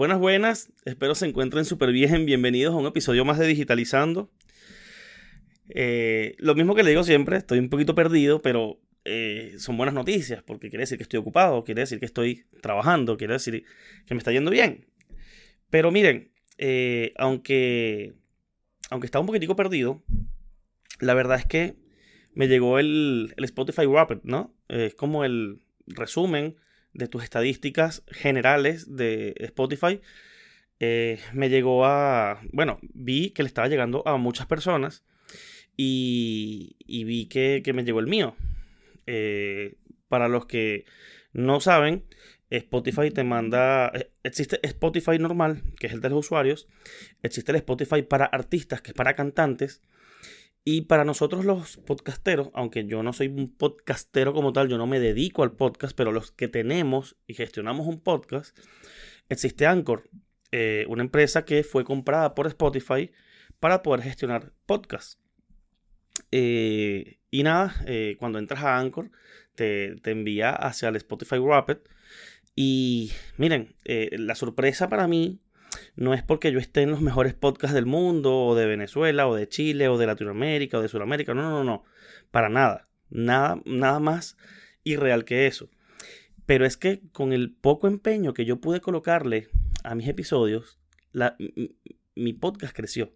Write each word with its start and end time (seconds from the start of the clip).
Buenas, 0.00 0.18
buenas. 0.18 0.72
Espero 0.86 1.14
se 1.14 1.26
encuentren 1.26 1.66
súper 1.66 1.92
bien. 1.92 2.24
Bienvenidos 2.24 2.72
a 2.72 2.78
un 2.78 2.86
episodio 2.86 3.26
más 3.26 3.38
de 3.38 3.46
Digitalizando. 3.46 4.30
Eh, 5.68 6.36
lo 6.38 6.54
mismo 6.54 6.74
que 6.74 6.82
le 6.82 6.88
digo 6.88 7.04
siempre, 7.04 7.36
estoy 7.36 7.58
un 7.58 7.68
poquito 7.68 7.94
perdido, 7.94 8.40
pero 8.40 8.80
eh, 9.04 9.56
son 9.58 9.76
buenas 9.76 9.94
noticias, 9.94 10.42
porque 10.42 10.70
quiere 10.70 10.84
decir 10.84 10.96
que 10.96 11.02
estoy 11.02 11.18
ocupado, 11.18 11.64
quiere 11.64 11.82
decir 11.82 12.00
que 12.00 12.06
estoy 12.06 12.46
trabajando, 12.62 13.18
quiere 13.18 13.34
decir 13.34 13.62
que 14.06 14.14
me 14.14 14.18
está 14.20 14.32
yendo 14.32 14.50
bien. 14.50 14.86
Pero 15.68 15.90
miren, 15.90 16.32
eh, 16.56 17.12
aunque, 17.18 18.14
aunque 18.88 19.04
estaba 19.04 19.20
un 19.20 19.26
poquitico 19.26 19.54
perdido, 19.54 20.02
la 20.98 21.12
verdad 21.12 21.40
es 21.40 21.44
que 21.44 21.76
me 22.32 22.48
llegó 22.48 22.78
el, 22.78 23.34
Spotify 23.36 23.84
Wrapped, 23.84 24.20
¿no? 24.22 24.56
Es 24.68 24.94
como 24.94 25.26
el 25.26 25.60
resumen 25.86 26.56
de 26.92 27.08
tus 27.08 27.22
estadísticas 27.22 28.02
generales 28.08 28.96
de 28.96 29.34
Spotify, 29.38 30.00
eh, 30.80 31.18
me 31.34 31.50
llegó 31.50 31.84
a, 31.84 32.40
bueno, 32.52 32.78
vi 32.82 33.30
que 33.30 33.42
le 33.42 33.48
estaba 33.48 33.68
llegando 33.68 34.06
a 34.06 34.16
muchas 34.16 34.46
personas 34.46 35.04
y, 35.76 36.76
vi 37.04 37.26
que, 37.26 37.62
me 37.74 37.84
llegó 37.84 38.00
el 38.00 38.06
mío. 38.06 38.34
Eh, 39.06 39.76
para 40.08 40.28
los 40.28 40.46
que 40.46 40.84
no 41.32 41.60
saben, 41.60 42.04
Spotify 42.50 43.10
te 43.10 43.24
manda, 43.24 43.92
eh, 43.94 44.10
existe 44.24 44.58
Spotify 44.62 45.18
normal, 45.18 45.62
que 45.78 45.86
es 45.86 45.92
el 45.92 46.00
de 46.00 46.10
los 46.10 46.26
usuarios, 46.26 46.68
existe 47.22 47.52
el 47.52 47.56
Spotify 47.56 48.02
para 48.02 48.24
artistas, 48.24 48.82
que 48.82 48.90
es 48.90 48.94
para 48.94 49.14
cantantes, 49.14 49.82
y 50.64 50.82
para 50.82 51.04
nosotros 51.04 51.44
los 51.44 51.78
podcasteros, 51.78 52.50
aunque 52.52 52.84
yo 52.86 53.02
no 53.02 53.12
soy 53.12 53.28
un 53.28 53.54
podcastero 53.54 54.34
como 54.34 54.52
tal, 54.52 54.68
yo 54.68 54.76
no 54.76 54.86
me 54.86 55.00
dedico 55.00 55.42
al 55.42 55.52
podcast, 55.52 55.96
pero 55.96 56.12
los 56.12 56.32
que 56.32 56.48
tenemos 56.48 57.16
y 57.26 57.34
gestionamos 57.34 57.86
un 57.86 58.00
podcast, 58.00 58.58
existe 59.28 59.66
Anchor, 59.66 60.10
eh, 60.52 60.84
una 60.88 61.02
empresa 61.02 61.44
que 61.44 61.62
fue 61.62 61.84
comprada 61.84 62.34
por 62.34 62.46
Spotify 62.46 63.10
para 63.58 63.82
poder 63.82 64.02
gestionar 64.02 64.52
podcasts. 64.66 65.18
Eh, 66.30 67.20
y 67.30 67.42
nada, 67.42 67.74
eh, 67.86 68.16
cuando 68.18 68.38
entras 68.38 68.62
a 68.62 68.78
Anchor, 68.78 69.10
te, 69.54 69.96
te, 70.02 70.10
envía 70.10 70.50
hacia 70.50 70.90
el 70.90 70.96
Spotify 70.96 71.36
Rapid. 71.38 71.78
Y 72.54 73.12
miren, 73.38 73.74
la 73.84 74.34
sorpresa 74.34 74.88
para 74.90 75.06
mí 75.06 75.40
no 75.96 76.14
es 76.14 76.22
porque 76.22 76.52
yo 76.52 76.58
esté 76.58 76.82
en 76.82 76.90
los 76.90 77.00
mejores 77.00 77.34
podcasts 77.34 77.74
del 77.74 77.86
mundo, 77.86 78.46
o 78.46 78.54
de 78.54 78.66
Venezuela, 78.66 79.28
o 79.28 79.34
de 79.34 79.48
Chile, 79.48 79.88
o 79.88 79.98
de 79.98 80.06
Latinoamérica, 80.06 80.78
o 80.78 80.82
de 80.82 80.88
Sudamérica. 80.88 81.34
No, 81.34 81.42
no, 81.42 81.64
no. 81.64 81.84
Para 82.30 82.48
nada. 82.48 82.88
Nada, 83.10 83.60
nada 83.64 84.00
más 84.00 84.36
irreal 84.84 85.24
que 85.24 85.46
eso. 85.46 85.68
Pero 86.46 86.64
es 86.64 86.76
que 86.76 87.00
con 87.12 87.32
el 87.32 87.52
poco 87.52 87.86
empeño 87.86 88.34
que 88.34 88.44
yo 88.44 88.60
pude 88.60 88.80
colocarle 88.80 89.48
a 89.84 89.94
mis 89.94 90.08
episodios, 90.08 90.78
mi 92.14 92.32
podcast 92.32 92.74
creció. 92.74 93.12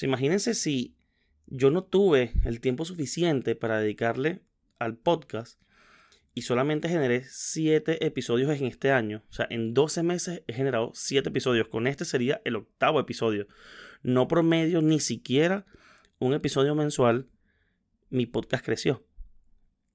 imagínense 0.00 0.54
si 0.54 0.96
yo 1.46 1.70
no 1.70 1.84
tuve 1.84 2.32
el 2.44 2.60
tiempo 2.60 2.84
suficiente 2.84 3.54
para 3.54 3.80
dedicarle 3.80 4.40
al 4.78 4.96
podcast 4.96 5.60
y 6.34 6.42
solamente 6.42 6.88
generé 6.88 7.24
7 7.24 8.06
episodios 8.06 8.50
en 8.58 8.66
este 8.66 8.90
año. 8.90 9.22
O 9.28 9.32
sea, 9.32 9.46
en 9.50 9.74
12 9.74 10.02
meses 10.02 10.42
he 10.46 10.52
generado 10.54 10.92
7 10.94 11.28
episodios. 11.28 11.68
Con 11.68 11.86
este 11.86 12.04
sería 12.04 12.40
el 12.44 12.56
octavo 12.56 13.00
episodio. 13.00 13.46
No 14.02 14.28
promedio 14.28 14.80
ni 14.80 14.98
siquiera 14.98 15.66
un 16.18 16.32
episodio 16.32 16.74
mensual. 16.74 17.28
Mi 18.08 18.26
podcast 18.26 18.64
creció. 18.64 19.04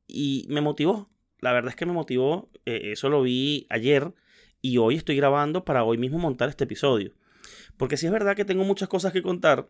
Y 0.05 0.45
me 0.49 0.61
motivó. 0.61 1.09
La 1.39 1.53
verdad 1.53 1.69
es 1.69 1.75
que 1.75 1.87
me 1.87 1.93
motivó. 1.93 2.51
Eh, 2.65 2.91
eso 2.91 3.09
lo 3.09 3.23
vi 3.23 3.65
ayer. 3.69 4.13
Y 4.61 4.77
hoy 4.77 4.95
estoy 4.95 5.15
grabando 5.15 5.65
para 5.65 5.83
hoy 5.83 5.97
mismo 5.97 6.19
montar 6.19 6.49
este 6.49 6.65
episodio. 6.65 7.13
Porque 7.77 7.97
si 7.97 8.05
es 8.05 8.11
verdad 8.11 8.35
que 8.35 8.45
tengo 8.45 8.63
muchas 8.63 8.89
cosas 8.89 9.11
que 9.11 9.23
contar 9.23 9.69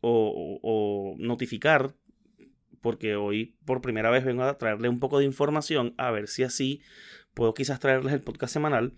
o, 0.00 0.58
o 0.62 1.16
notificar 1.18 1.94
porque 2.80 3.16
hoy 3.16 3.56
por 3.64 3.80
primera 3.80 4.10
vez 4.10 4.24
vengo 4.24 4.42
a 4.42 4.58
traerle 4.58 4.88
un 4.88 5.00
poco 5.00 5.18
de 5.18 5.24
información, 5.24 5.94
a 5.98 6.10
ver 6.10 6.28
si 6.28 6.42
así 6.42 6.82
puedo 7.34 7.54
quizás 7.54 7.80
traerles 7.80 8.12
el 8.12 8.20
podcast 8.20 8.52
semanal. 8.52 8.94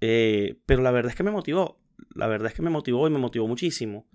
Eh, 0.00 0.56
pero 0.66 0.82
la 0.82 0.90
verdad 0.90 1.10
es 1.10 1.16
que 1.16 1.22
me 1.22 1.30
motivó, 1.30 1.80
la 2.14 2.26
verdad 2.26 2.48
es 2.48 2.54
que 2.54 2.62
me 2.62 2.70
motivó 2.70 3.06
y 3.06 3.10
me 3.10 3.18
motivó 3.18 3.48
muchísimo. 3.48 4.06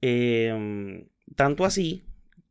Em, 0.00 1.08
tanto 1.36 1.64
así 1.64 2.04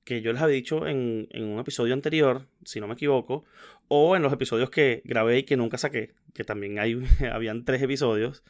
que 0.03 0.21
yo 0.21 0.33
les 0.33 0.41
había 0.41 0.55
dicho 0.55 0.87
en, 0.87 1.27
un 1.33 1.59
episodio 1.59 1.93
anterior, 1.93 2.47
si 2.63 2.79
no 2.79 2.87
me 2.87 2.93
equivoco, 2.95 3.45
o 3.87 4.15
en 4.15 4.23
los 4.23 4.33
episodios 4.33 4.69
que 4.69 5.01
grabé 5.05 5.39
y 5.39 5.43
que 5.43 5.57
nunca 5.57 5.77
saqué, 5.77 6.15
que 6.33 6.43
también 6.43 6.79
hay, 6.79 6.99
habían 7.31 7.65
tres 7.65 7.81
episodios, 7.81 8.43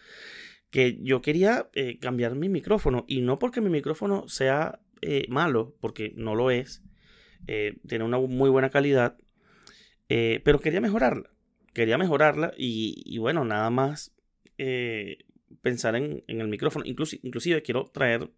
que 0.69 0.99
yo 1.01 1.21
quería 1.21 1.69
eh, 1.73 1.97
cambiar 1.99 2.35
mi 2.35 2.47
micrófono 2.47 3.05
y 3.07 3.21
no 3.21 3.39
porque 3.39 3.59
mi 3.61 3.69
micrófono 3.69 4.27
sea 4.27 4.79
eh, 5.01 5.25
malo, 5.29 5.75
porque 5.79 6.13
no 6.15 6.35
lo 6.35 6.51
es. 6.51 6.83
Eh, 7.47 7.77
tiene 7.87 8.03
una 8.03 8.19
muy 8.19 8.49
buena 8.49 8.69
calidad. 8.69 9.17
Eh, 10.09 10.41
pero 10.43 10.59
quería 10.59 10.81
mejorarla. 10.81 11.29
Quería 11.73 11.97
mejorarla 11.97 12.53
y, 12.57 13.17
bueno, 13.19 13.45
nada 13.45 13.69
más 13.69 14.13
pensar 15.61 15.95
en, 15.95 16.23
el 16.27 16.47
micrófono. 16.47 16.85
Inclusive, 16.85 17.61
quiero 17.61 17.85
traer 17.85 18.29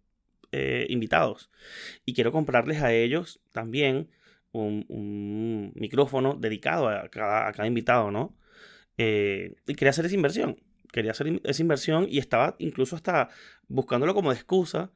invitados. 0.88 1.50
Y 2.04 2.14
quiero 2.14 2.30
comprarles 2.30 2.82
a 2.82 2.92
ellos 2.92 3.40
también 3.52 4.10
un, 4.52 5.72
micrófono 5.74 6.34
dedicado 6.34 6.88
a 6.88 7.08
cada, 7.08 7.48
a 7.48 7.52
cada 7.52 7.66
invitado, 7.66 8.10
¿no? 8.10 8.36
y 8.98 9.74
quería 9.74 9.90
hacer 9.90 10.04
esa 10.04 10.14
inversión. 10.14 10.60
Quería 10.92 11.12
hacer 11.12 11.40
esa 11.44 11.62
inversión 11.62 12.06
y 12.08 12.18
estaba 12.18 12.54
incluso 12.58 12.94
hasta 12.94 13.30
buscándolo 13.66 14.14
como 14.14 14.30
de 14.30 14.36
excusa 14.36 14.92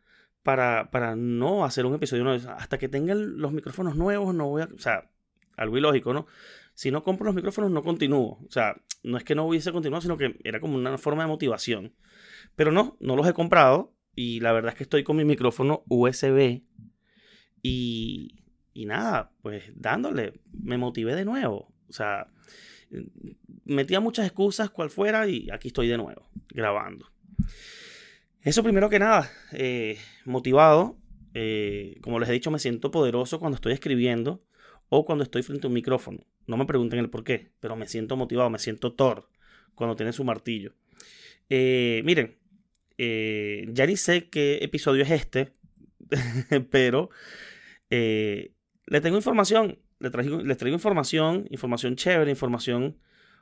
para, 0.47 1.17
no 1.17 1.65
hacer 1.65 1.85
un 1.87 1.95
episodio 1.95 2.23
nuevo. 2.23 2.51
Hasta 2.51 2.79
que 2.79 2.89
tengan 2.89 3.39
los 3.39 3.53
micrófonos 3.53 3.97
nuevos, 3.97 4.35
no 4.35 4.49
voy 4.49 4.63
a. 4.63 4.67
O 4.67 4.79
sea, 4.79 5.11
algo 5.57 5.77
ilógico, 5.77 6.15
¿no? 6.15 6.27
Si 6.75 6.91
no 6.91 7.03
compro 7.03 7.27
los 7.27 7.35
micrófonos, 7.35 7.71
no 7.71 7.83
continúo. 7.83 8.39
O 8.47 8.51
sea, 8.51 8.81
no 9.03 9.19
es 9.19 9.25
que 9.25 9.35
no 9.35 9.45
hubiese 9.45 9.73
continuado, 9.73 10.03
sino 10.03 10.17
que 10.17 10.39
era 10.45 10.61
como 10.61 10.77
una 10.77 10.97
forma 10.99 11.25
de 11.25 11.29
motivación. 11.29 11.95
Pero 12.55 12.71
no, 12.71 12.97
no 13.01 13.17
los 13.17 13.27
he 13.27 13.33
comprado. 13.33 13.93
Y 14.15 14.41
la 14.41 14.53
verdad 14.53 14.71
es 14.73 14.77
que 14.77 14.85
estoy 14.85 15.03
con 15.03 15.17
mi 15.17 15.25
micrófono 15.25 15.83
USB. 15.89 16.63
Y, 17.61 18.45
y 18.73 18.87
nada, 18.87 19.33
pues 19.43 19.65
dándole, 19.75 20.41
me 20.53 20.79
motivé 20.79 21.17
de 21.17 21.25
nuevo. 21.25 21.75
O 21.89 21.93
sea, 21.93 22.29
metía 23.65 23.99
muchas 23.99 24.27
excusas, 24.27 24.71
cual 24.71 24.91
fuera, 24.91 25.27
y 25.29 25.49
aquí 25.51 25.69
estoy 25.69 25.89
de 25.89 25.97
nuevo, 25.97 26.29
grabando. 26.51 27.11
Eso 28.47 28.63
primero 28.63 28.89
que 28.89 29.01
nada, 29.01 29.29
eh, 29.51 29.99
motivado. 30.25 30.97
Eh, 31.35 31.99
como 32.01 32.21
les 32.21 32.29
he 32.29 32.33
dicho, 32.33 32.53
me 32.53 32.61
siento 32.61 32.93
poderoso 32.93 33.41
cuando 33.41 33.57
estoy 33.57 33.73
escribiendo 33.73 34.47
o 34.89 35.05
cuando 35.05 35.25
estoy 35.25 35.43
frente 35.43 35.67
a 35.67 35.69
un 35.69 35.75
micrófono. 35.75 36.21
No 36.47 36.57
me 36.57 36.65
pregunten 36.65 37.01
el 37.01 37.11
por 37.11 37.25
qué, 37.25 37.51
pero 37.59 37.75
me 37.75 37.89
siento 37.89 38.17
motivado, 38.17 38.49
me 38.49 38.61
siento 38.61 38.93
Thor 38.95 39.29
cuando 39.75 39.97
tiene 39.97 40.13
su 40.13 40.23
martillo. 40.23 40.77
Eh, 41.51 42.03
miren, 42.05 42.39
ya 42.97 43.85
ni 43.85 43.97
sé 43.97 44.29
qué 44.31 44.61
episodio 44.63 45.03
es 45.03 45.11
este, 45.11 45.53
pero 46.71 47.11
les 47.91 49.03
tengo 49.03 49.17
información, 49.17 49.81
traigo, 49.99 50.41
les 50.41 50.57
traigo 50.57 50.77
información, 50.77 51.49
información 51.51 51.97
chévere, 51.97 52.31
información 52.31 52.97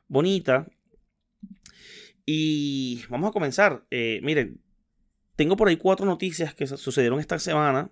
bonita. 0.08 0.66
Y 2.24 3.04
vamos 3.10 3.28
a 3.28 3.32
comenzar. 3.32 3.84
miren, 3.90 4.63
tengo 5.36 5.56
por 5.56 5.68
ahí 5.68 5.76
cuatro 5.76 6.06
noticias 6.06 6.54
que 6.54 6.66
sucedieron 6.66 7.20
esta 7.20 7.38
semana. 7.38 7.90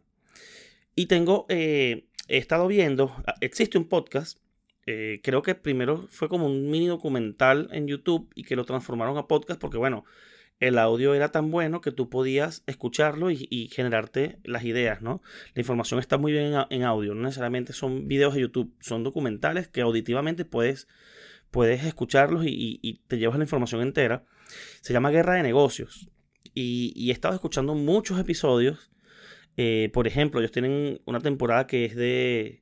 Y 0.94 1.06
tengo, 1.06 1.46
eh, 1.48 2.06
he 2.28 2.38
estado 2.38 2.66
viendo, 2.66 3.14
ah, 3.26 3.34
existe 3.40 3.78
un 3.78 3.88
podcast. 3.88 4.38
Eh, 4.86 5.20
creo 5.22 5.42
que 5.42 5.54
primero 5.54 6.06
fue 6.10 6.28
como 6.28 6.46
un 6.46 6.70
mini 6.70 6.86
documental 6.86 7.68
en 7.72 7.86
YouTube 7.86 8.30
y 8.34 8.44
que 8.44 8.56
lo 8.56 8.64
transformaron 8.64 9.16
a 9.16 9.28
podcast 9.28 9.60
porque, 9.60 9.78
bueno, 9.78 10.04
el 10.58 10.78
audio 10.78 11.14
era 11.14 11.30
tan 11.30 11.50
bueno 11.50 11.80
que 11.80 11.92
tú 11.92 12.08
podías 12.08 12.62
escucharlo 12.66 13.30
y, 13.30 13.68
generarte 13.72 14.38
las 14.44 14.64
ideas, 14.64 15.02
¿no? 15.02 15.22
La 15.54 15.60
información 15.60 15.98
está 15.98 16.18
muy 16.18 16.32
bien 16.32 16.54
en, 16.70 16.82
audio, 16.84 17.14
no 17.14 17.22
necesariamente 17.22 17.72
son 17.72 18.06
videos 18.06 18.34
de 18.34 18.42
YouTube, 18.42 18.72
son 18.80 19.02
documentales 19.02 19.66
que 19.66 19.80
auditivamente 19.80 20.44
puedes, 20.44 20.86
puedes 21.50 21.84
escucharlos 21.84 22.44
y, 22.46 22.78
y 22.80 23.00
te 23.08 23.18
llevas 23.18 23.38
la 23.38 23.44
información 23.44 23.82
entera. 23.82 24.24
Se 24.82 24.92
llama 24.92 25.10
Guerra 25.10 25.34
de 25.34 25.42
Negocios. 25.42 26.11
Y, 26.54 27.08
he 27.08 27.12
estado 27.12 27.34
escuchando 27.34 27.74
muchos 27.74 28.18
episodios. 28.18 28.90
Eh, 29.56 29.90
por 29.92 30.06
ejemplo, 30.06 30.40
ellos 30.40 30.52
tienen 30.52 31.00
una 31.04 31.20
temporada 31.20 31.66
que 31.66 31.84
es 31.84 31.94
de 31.94 32.60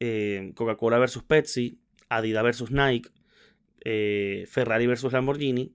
eh, 0.00 0.52
Coca-Cola 0.54 0.98
versus 0.98 1.22
Pepsi, 1.22 1.80
Adidas 2.08 2.42
versus 2.42 2.70
Nike, 2.70 3.10
eh, 3.84 4.44
Ferrari 4.48 4.86
versus 4.86 5.12
Lamborghini. 5.12 5.74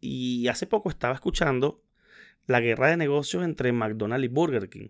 Y 0.00 0.48
hace 0.48 0.66
poco 0.66 0.90
estaba 0.90 1.14
escuchando 1.14 1.82
la 2.46 2.60
guerra 2.60 2.90
de 2.90 2.96
negocios 2.96 3.44
entre 3.44 3.72
McDonald's 3.72 4.24
y 4.24 4.28
Burger 4.28 4.68
King. 4.68 4.88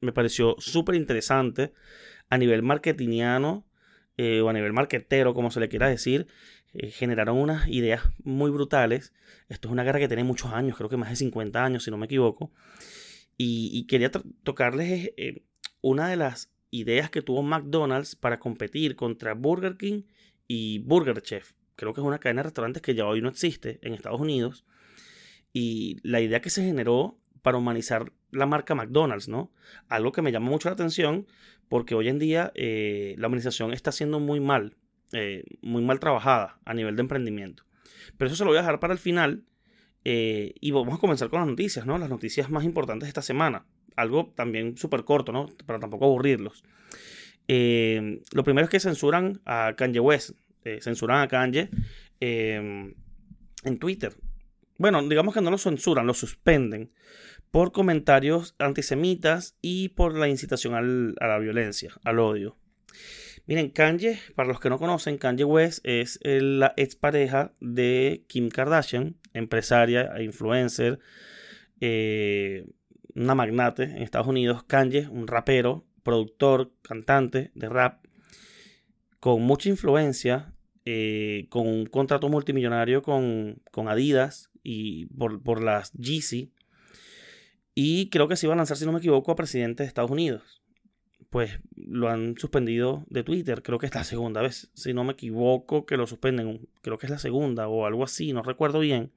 Me 0.00 0.12
pareció 0.12 0.56
súper 0.58 0.96
interesante 0.96 1.72
a 2.30 2.38
nivel 2.38 2.62
marketingiano 2.62 3.66
o 4.16 4.48
a 4.48 4.52
nivel 4.52 4.72
marketero, 4.72 5.34
como 5.34 5.50
se 5.50 5.58
le 5.58 5.68
quiera 5.68 5.88
decir. 5.88 6.28
Eh, 6.74 6.90
generaron 6.90 7.36
unas 7.36 7.68
ideas 7.68 8.02
muy 8.22 8.50
brutales. 8.50 9.12
Esto 9.48 9.68
es 9.68 9.72
una 9.72 9.84
guerra 9.84 9.98
que 10.00 10.08
tiene 10.08 10.24
muchos 10.24 10.52
años, 10.52 10.76
creo 10.76 10.88
que 10.88 10.96
más 10.96 11.10
de 11.10 11.16
50 11.16 11.64
años, 11.64 11.84
si 11.84 11.90
no 11.90 11.96
me 11.96 12.06
equivoco. 12.06 12.52
Y, 13.36 13.86
quería 13.86 14.10
tocarles 14.10 15.10
eh, 15.16 15.42
una 15.80 16.08
de 16.08 16.16
las 16.16 16.52
ideas 16.70 17.10
que 17.10 17.22
tuvo 17.22 17.42
McDonald's 17.42 18.14
para 18.16 18.38
competir 18.38 18.96
contra 18.96 19.34
Burger 19.34 19.76
King 19.76 20.02
y 20.46 20.78
Burger 20.80 21.20
Chef. 21.22 21.52
Creo 21.76 21.94
que 21.94 22.00
es 22.00 22.06
una 22.06 22.18
cadena 22.18 22.40
de 22.40 22.44
restaurantes 22.44 22.82
que 22.82 22.94
ya 22.94 23.06
hoy 23.06 23.20
no 23.20 23.28
existe 23.28 23.80
en 23.82 23.94
Estados 23.94 24.20
Unidos. 24.20 24.64
Y 25.52 25.98
la 26.02 26.20
idea 26.20 26.40
que 26.40 26.50
se 26.50 26.64
generó 26.64 27.18
para 27.42 27.58
humanizar 27.58 28.12
la 28.30 28.46
marca 28.46 28.74
McDonald's, 28.74 29.28
¿no? 29.28 29.52
Algo 29.88 30.12
que 30.12 30.22
me 30.22 30.32
llama 30.32 30.50
mucho 30.50 30.68
la 30.68 30.74
atención 30.74 31.26
porque 31.68 31.94
hoy 31.94 32.08
en 32.08 32.18
día 32.18 32.52
eh, 32.54 33.14
la 33.18 33.28
humanización 33.28 33.72
está 33.72 33.92
siendo 33.92 34.20
muy 34.20 34.40
mal, 34.40 34.76
eh, 35.14 35.44
muy 35.62 35.82
mal 35.82 36.00
trabajada 36.00 36.58
a 36.64 36.74
nivel 36.74 36.96
de 36.96 37.02
emprendimiento. 37.02 37.64
Pero 38.18 38.28
eso 38.28 38.36
se 38.36 38.44
lo 38.44 38.50
voy 38.50 38.58
a 38.58 38.62
dejar 38.62 38.80
para 38.80 38.92
el 38.92 38.98
final 38.98 39.44
eh, 40.04 40.54
y 40.60 40.70
vamos 40.70 40.94
a 40.94 40.98
comenzar 40.98 41.30
con 41.30 41.40
las 41.40 41.48
noticias, 41.48 41.86
¿no? 41.86 41.96
Las 41.98 42.10
noticias 42.10 42.50
más 42.50 42.64
importantes 42.64 43.06
de 43.06 43.10
esta 43.10 43.22
semana. 43.22 43.64
Algo 43.96 44.32
también 44.34 44.76
súper 44.76 45.04
corto, 45.04 45.32
¿no? 45.32 45.46
Para 45.66 45.80
tampoco 45.80 46.04
aburrirlos. 46.04 46.62
lo 47.46 48.44
primero 48.44 48.64
es 48.64 48.70
que 48.70 48.80
censuran 48.80 49.40
a 49.46 49.74
Kanye 49.76 50.00
West. 50.00 50.32
censuran 50.80 51.22
a 51.22 51.28
Kanye 51.28 51.70
en 52.20 53.78
Twitter. 53.78 54.14
Bueno, 54.76 55.06
digamos 55.06 55.34
que 55.34 55.40
no 55.40 55.50
lo 55.50 55.58
censuran, 55.58 56.06
lo 56.06 56.14
suspenden 56.14 56.90
por 57.54 57.70
comentarios 57.70 58.56
antisemitas 58.58 59.56
y 59.62 59.90
por 59.90 60.16
la 60.18 60.28
incitación 60.28 61.14
a 61.20 61.26
la 61.28 61.38
violencia, 61.38 61.92
al 62.02 62.18
odio. 62.18 62.56
Miren, 63.46 63.70
Kanye, 63.70 64.18
para 64.34 64.48
los 64.48 64.58
que 64.58 64.70
no 64.70 64.78
conocen, 64.78 65.18
Kanye 65.18 65.44
West 65.44 65.80
es 65.84 66.18
la 66.22 66.72
expareja 66.76 67.52
de 67.60 68.24
Kim 68.26 68.48
Kardashian, 68.48 69.16
empresaria 69.34 70.10
influencer, 70.22 70.98
eh, 71.80 72.66
una 73.14 73.34
magnate 73.34 73.84
en 73.84 74.02
Estados 74.02 74.28
Unidos. 74.28 74.64
Kanye, 74.64 75.08
un 75.08 75.26
rapero, 75.26 75.84
productor, 76.02 76.72
cantante 76.82 77.50
de 77.54 77.68
rap, 77.68 78.06
con 79.20 79.42
mucha 79.42 79.68
influencia, 79.68 80.54
eh, 80.86 81.46
con 81.50 81.66
un 81.66 81.86
contrato 81.86 82.28
multimillonario 82.28 83.02
con, 83.02 83.60
Adidas 83.88 84.50
y 84.62 85.06
por, 85.06 85.42
por 85.42 85.62
las 85.62 85.92
Yeezy 85.92 86.54
y 87.74 88.08
creo 88.10 88.28
que 88.28 88.36
se 88.36 88.46
iba 88.46 88.54
a 88.54 88.56
lanzar, 88.56 88.76
si 88.76 88.86
no 88.86 88.92
me 88.92 88.98
equivoco, 88.98 89.32
a 89.32 89.36
presidente 89.36 89.82
de 89.82 89.88
Estados 89.88 90.10
Unidos. 90.10 90.62
Pues 91.34 91.58
lo 91.74 92.10
han 92.10 92.38
suspendido 92.38 93.04
de 93.10 93.24
Twitter. 93.24 93.64
Creo 93.64 93.80
que 93.80 93.86
es 93.86 93.94
la 93.96 94.04
segunda 94.04 94.40
vez. 94.40 94.70
Si 94.74 94.94
no 94.94 95.02
me 95.02 95.14
equivoco, 95.14 95.84
que 95.84 95.96
lo 95.96 96.06
suspenden. 96.06 96.68
Creo 96.80 96.96
que 96.96 97.06
es 97.06 97.10
la 97.10 97.18
segunda 97.18 97.66
o 97.66 97.86
algo 97.86 98.04
así. 98.04 98.32
No 98.32 98.44
recuerdo 98.44 98.78
bien. 98.78 99.10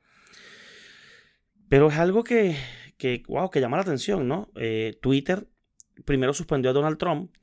Pero 1.69 1.89
es 1.89 1.97
algo 1.99 2.23
que, 2.23 2.55
que, 2.97 3.21
wow, 3.27 3.51
que 3.51 3.61
llama 3.61 3.77
la 3.77 3.83
atención, 3.83 4.27
¿no? 4.27 4.49
Eh, 4.55 4.97
Twitter 4.99 5.45
primero 6.05 6.33
suspendió 6.33 6.71
a 6.71 6.73
Donald 6.73 6.97
Trump 6.97 7.35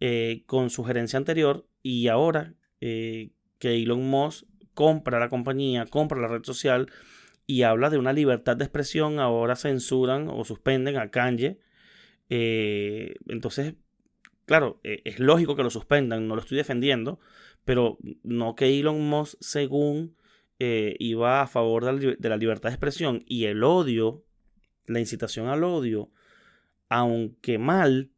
eh, 0.00 0.42
con 0.44 0.68
su 0.68 0.84
gerencia 0.84 1.16
anterior 1.16 1.66
y 1.82 2.08
ahora 2.08 2.52
eh, 2.82 3.30
que 3.58 3.82
Elon 3.82 4.06
Musk 4.06 4.44
compra 4.74 5.18
la 5.18 5.30
compañía, 5.30 5.86
compra 5.86 6.20
la 6.20 6.28
red 6.28 6.44
social, 6.44 6.90
y 7.46 7.62
habla 7.62 7.88
de 7.88 7.96
una 7.96 8.12
libertad 8.12 8.58
de 8.58 8.64
expresión, 8.64 9.18
ahora 9.18 9.56
censuran 9.56 10.28
o 10.28 10.44
suspenden 10.44 10.98
a 10.98 11.10
Kanye. 11.10 11.58
Entonces, 12.28 13.76
claro, 14.50 14.80
e, 14.82 15.00
es 15.04 15.20
lógico 15.20 15.54
que 15.54 15.62
lo 15.62 15.70
suspendan, 15.70 16.26
no 16.26 16.34
lo 16.34 16.40
estoy 16.40 16.56
defendiendo, 16.58 17.20
pero 17.64 17.98
no 18.24 18.56
que 18.56 18.80
Elon 18.80 19.00
Musk, 19.00 19.36
según 19.40 20.16
eh, 20.58 20.96
iba 20.98 21.40
a 21.40 21.46
favor 21.46 21.84
de 21.84 22.28
la, 22.28 22.36
libertad 22.36 22.70
de 22.70 22.74
expresión 22.74 23.22
y 23.28 23.44
el 23.44 23.62
odio, 23.62 24.24
la 24.86 24.98
incitación 24.98 25.46
al 25.46 25.62
odio, 25.62 26.10
aunque 26.88 27.58
mal, 27.58 28.10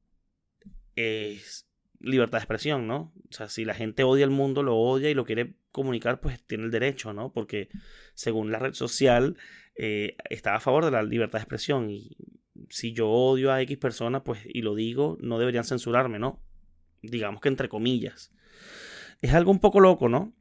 es 0.97 1.69
libertad 2.01 2.39
de 2.39 2.45
expresión, 2.45 2.87
¿no? 2.87 3.13
O 3.29 3.33
sea, 3.33 3.51
si 3.51 3.67
la 3.67 3.75
gente 3.75 4.03
odia 4.03 4.25
el 4.25 4.31
mundo, 4.31 4.63
lo 4.63 4.79
odia 4.79 5.11
y 5.11 5.15
lo 5.15 5.27
quiere 5.27 5.57
comunicar, 5.71 6.23
pues 6.23 6.43
tiene 6.45 6.65
el 6.65 6.71
derecho, 6.71 7.13
¿no? 7.13 7.31
Porque 7.31 7.69
según 8.15 8.51
la 8.51 8.59
red 8.59 8.73
social, 8.73 9.37
eh, 9.77 10.17
está 10.31 10.55
a 10.55 10.61
favor 10.61 10.87
de 10.87 10.93
la 10.93 11.03
libertad 11.03 11.41
de 11.41 11.43
expresión. 11.43 11.91
Y 11.91 12.17
si 12.69 12.93
yo 12.93 13.09
odio 13.09 13.53
a 13.53 13.61
X 13.63 13.79
persona, 13.79 14.25
pues, 14.25 14.41
y 14.47 14.63
lo 14.63 14.75
digo, 14.75 15.19
no 15.21 15.39
deberían 15.39 15.65
censurarme, 15.65 16.19
¿no? 16.19 16.41
Digamos 17.03 17.41
que 17.41 17.49
entre 17.49 17.69
comillas. 17.69 18.33
Es 19.21 19.35
algo 19.35 19.51
un 19.51 19.61
poco 19.61 19.81
loco, 19.81 20.09
¿no? 20.09 20.35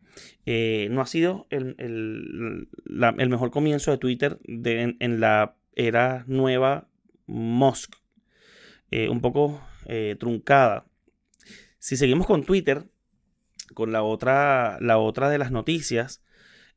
Eh, 0.46 0.88
no 0.92 1.02
ha 1.02 1.06
sido 1.06 1.48
el, 1.50 2.68
mejor 2.86 3.52
comienzo 3.52 3.92
de 3.92 3.98
Twitter 3.98 4.40
en, 4.46 5.20
la 5.20 5.56
era 5.76 6.26
nueva 6.28 6.90
Musk. 7.28 7.96
Eh, 8.92 9.10
un 9.10 9.22
poco 9.22 9.62
truncada. 10.20 10.86
Si 11.80 11.98
seguimos 11.98 12.28
con 12.28 12.44
Twitter, 12.44 12.86
con 13.74 13.92
la 13.92 14.04
otra, 14.04 14.78
la 14.82 14.98
otra 14.98 15.30
de 15.30 15.38
las 15.38 15.52
noticias, 15.52 16.22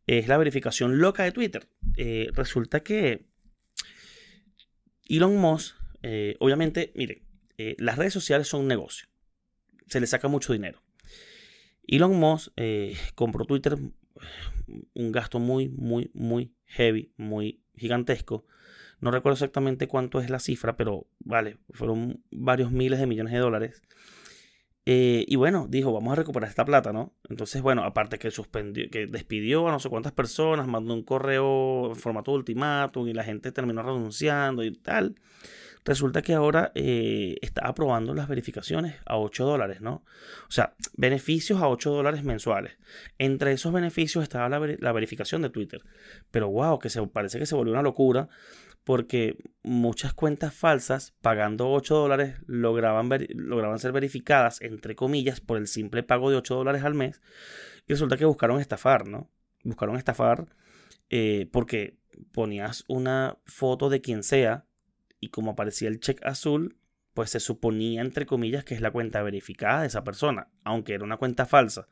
es 0.06 0.28
la 0.28 0.36
verificación 0.36 0.98
loca 0.98 1.24
de 1.24 1.32
Twitter. 1.32 1.68
Eh, 1.96 2.28
resulta 2.32 2.80
que 2.80 3.26
Elon 5.08 5.36
Musk, 5.36 5.76
eh, 6.02 6.36
obviamente, 6.40 6.92
miren, 6.94 7.22
eh, 7.58 7.76
las 7.78 7.98
redes 7.98 8.12
sociales 8.12 8.48
son 8.48 8.62
un 8.62 8.68
negocio. 8.68 9.08
Se 9.86 10.00
le 10.00 10.06
saca 10.06 10.28
mucho 10.28 10.52
dinero. 10.52 10.82
Elon 11.86 12.18
Musk 12.18 12.52
compró 13.14 13.44
Twitter 13.44 13.76
un 14.94 15.12
gasto 15.12 15.38
muy, 15.38 15.68
muy, 15.68 16.10
muy 16.14 16.54
heavy, 16.64 17.12
muy 17.16 17.62
gigantesco. 17.76 18.46
No 19.00 19.10
recuerdo 19.10 19.34
exactamente 19.34 19.86
cuánto 19.86 20.20
es 20.20 20.30
la 20.30 20.38
cifra, 20.38 20.76
pero 20.76 21.06
vale, 21.18 21.58
fueron 21.70 22.22
varios 22.30 22.70
miles 22.70 22.98
de 22.98 23.06
millones 23.06 23.32
de 23.32 23.38
dólares. 23.38 23.82
Eh, 24.86 25.24
y 25.26 25.36
bueno, 25.36 25.66
dijo, 25.68 25.92
vamos 25.92 26.12
a 26.12 26.16
recuperar 26.16 26.48
esta 26.50 26.64
plata, 26.64 26.92
¿no? 26.92 27.14
Entonces, 27.30 27.62
bueno, 27.62 27.84
aparte 27.84 28.18
que 28.18 28.30
suspendió, 28.30 28.90
que 28.90 29.06
despidió 29.06 29.68
a 29.68 29.72
no 29.72 29.80
sé 29.80 29.88
cuántas 29.88 30.12
personas, 30.12 30.66
mandó 30.66 30.92
un 30.92 31.02
correo 31.02 31.88
en 31.88 31.96
formato 31.96 32.32
de 32.32 32.38
ultimátum 32.38 33.08
y 33.08 33.14
la 33.14 33.24
gente 33.24 33.50
terminó 33.50 33.82
renunciando 33.82 34.62
y 34.62 34.72
tal. 34.72 35.16
Resulta 35.86 36.22
que 36.22 36.32
ahora 36.32 36.72
eh, 36.74 37.36
está 37.42 37.66
aprobando 37.66 38.14
las 38.14 38.26
verificaciones 38.26 38.94
a 39.04 39.18
8 39.18 39.44
dólares, 39.44 39.82
¿no? 39.82 40.02
O 40.48 40.50
sea, 40.50 40.74
beneficios 40.96 41.60
a 41.60 41.68
8 41.68 41.90
dólares 41.90 42.24
mensuales. 42.24 42.78
Entre 43.18 43.52
esos 43.52 43.70
beneficios 43.70 44.22
estaba 44.22 44.48
la, 44.48 44.76
la 44.78 44.92
verificación 44.92 45.42
de 45.42 45.50
Twitter. 45.50 45.82
Pero 46.30 46.48
wow, 46.48 46.78
que 46.78 46.88
se, 46.88 47.06
parece 47.06 47.38
que 47.38 47.44
se 47.44 47.54
volvió 47.54 47.74
una 47.74 47.82
locura 47.82 48.30
porque 48.84 49.38
muchas 49.62 50.12
cuentas 50.12 50.54
falsas 50.54 51.14
pagando 51.22 51.70
8 51.72 51.94
dólares 51.94 52.36
lograban, 52.46 53.08
lograban 53.30 53.78
ser 53.78 53.92
verificadas, 53.92 54.60
entre 54.60 54.94
comillas, 54.94 55.40
por 55.40 55.56
el 55.56 55.66
simple 55.66 56.02
pago 56.02 56.30
de 56.30 56.36
8 56.36 56.54
dólares 56.54 56.84
al 56.84 56.94
mes. 56.94 57.22
Y 57.86 57.94
resulta 57.94 58.16
que 58.16 58.26
buscaron 58.26 58.60
estafar, 58.60 59.08
¿no? 59.08 59.30
Buscaron 59.62 59.96
estafar 59.96 60.46
eh, 61.08 61.48
porque 61.50 61.96
ponías 62.32 62.84
una 62.86 63.38
foto 63.46 63.88
de 63.88 64.02
quien 64.02 64.22
sea 64.22 64.66
y 65.18 65.28
como 65.28 65.52
aparecía 65.52 65.88
el 65.88 66.00
check 66.00 66.24
azul, 66.24 66.76
pues 67.14 67.30
se 67.30 67.40
suponía, 67.40 68.02
entre 68.02 68.26
comillas, 68.26 68.64
que 68.64 68.74
es 68.74 68.82
la 68.82 68.90
cuenta 68.90 69.22
verificada 69.22 69.80
de 69.80 69.86
esa 69.86 70.04
persona, 70.04 70.48
aunque 70.64 70.92
era 70.94 71.04
una 71.04 71.16
cuenta 71.16 71.46
falsa. 71.46 71.88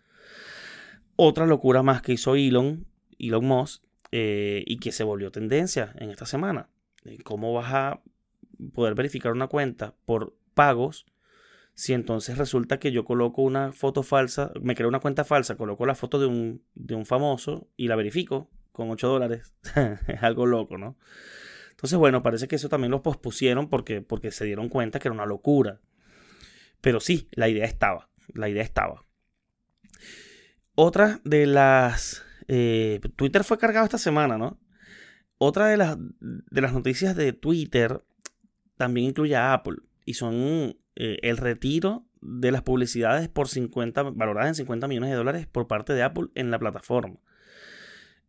Otra 1.17 1.47
locura 1.47 1.83
más 1.83 2.03
que 2.03 2.13
hizo 2.13 2.35
Elon, 2.35 2.87
Elon 3.19 3.45
Musk, 3.45 3.83
eh, 4.11 4.63
y 4.67 4.77
que 4.77 4.93
se 4.93 5.05
volvió 5.05 5.31
tendencia 5.31 5.95
en 5.99 6.11
esta 6.11 6.27
semana. 6.27 6.69
¿Cómo 7.25 7.53
vas 7.53 7.73
a 7.73 8.03
poder 8.75 8.95
verificar 8.95 9.33
una 9.33 9.49
cuenta 9.49 9.95
por 10.05 10.37
pagos 10.55 11.07
si 11.75 11.95
entonces 11.95 12.39
resulta 12.39 12.79
que 12.79 12.93
yo 12.93 13.05
coloco 13.05 13.43
una 13.43 13.73
foto 13.73 14.03
falsa, 14.03 14.53
me 14.61 14.75
creo 14.75 14.89
una 14.89 15.01
cuenta 15.01 15.25
falsa, 15.25 15.57
coloco 15.57 15.87
la 15.87 15.95
foto 15.95 16.19
de 16.19 16.27
un, 16.27 16.63
de 16.75 16.95
un 16.95 17.07
famoso 17.07 17.69
y 17.77 17.89
la 17.89 17.97
verifico 17.97 18.51
con 18.73 18.91
8 18.91 19.09
dólares? 19.09 19.55
es 20.07 20.23
algo 20.23 20.47
loco, 20.47 20.79
¿no? 20.79 20.97
Entonces, 21.71 21.99
bueno, 21.99 22.23
parece 22.23 22.47
que 22.47 22.57
eso 22.57 22.69
también 22.69 22.91
lo 22.91 23.03
pospusieron 23.03 23.69
porque, 23.69 24.03
porque 24.03 24.31
se 24.31 24.45
dieron 24.45 24.69
cuenta 24.69 24.99
que 24.99 25.09
era 25.09 25.15
una 25.15 25.27
locura. 25.27 25.81
Pero 26.81 27.01
sí, 27.01 27.29
la 27.33 27.49
idea 27.49 27.65
estaba, 27.65 28.09
la 28.35 28.49
idea 28.49 28.63
estaba. 28.63 29.05
Otra 30.75 31.21
de 31.25 31.47
las... 31.47 32.25
Eh, 32.49 33.01
Twitter 33.17 33.45
fue 33.45 33.59
cargado 33.59 33.85
esta 33.85 33.99
semana, 33.99 34.39
¿no? 34.39 34.59
Otra 35.45 35.67
de 35.67 35.77
las, 35.77 35.97
de 36.21 36.61
las 36.61 36.73
noticias 36.73 37.17
de 37.17 37.33
Twitter 37.33 38.05
también 38.77 39.09
incluye 39.09 39.35
a 39.35 39.53
Apple 39.53 39.79
y 40.05 40.15
son 40.15 40.77
eh, 40.95 41.19
el 41.23 41.37
retiro 41.37 42.05
de 42.21 42.53
las 42.53 42.63
publicidades 42.63 43.29
por 43.29 43.49
50, 43.49 44.05
valoradas 44.05 44.51
en 44.51 44.55
50 44.55 44.87
millones 44.87 45.11
de 45.11 45.17
dólares 45.17 45.49
por 45.51 45.67
parte 45.67 45.95
de 45.95 46.05
Apple 46.05 46.29
en 46.37 46.53
la 46.53 46.61
plataforma. 46.61 47.17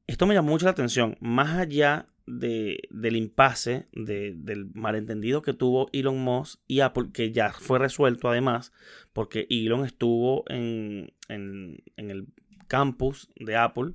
Esto 0.08 0.26
me 0.26 0.34
llamó 0.34 0.50
mucho 0.50 0.66
la 0.66 0.72
atención, 0.72 1.16
más 1.22 1.52
allá 1.60 2.08
de, 2.26 2.80
del 2.90 3.16
impasse, 3.16 3.86
del 3.92 4.72
malentendido 4.74 5.44
que 5.44 5.54
tuvo 5.54 5.90
Elon 5.94 6.18
Musk 6.18 6.62
y 6.68 6.80
Apple, 6.80 7.12
que 7.14 7.32
ya 7.32 7.52
fue 7.52 7.78
resuelto 7.78 8.28
además, 8.28 8.74
porque 9.14 9.46
Elon 9.52 9.86
estuvo 9.86 10.46
en 10.50 11.14
el 11.28 12.26
campus 12.68 13.30
de 13.36 13.56
Apple, 13.56 13.94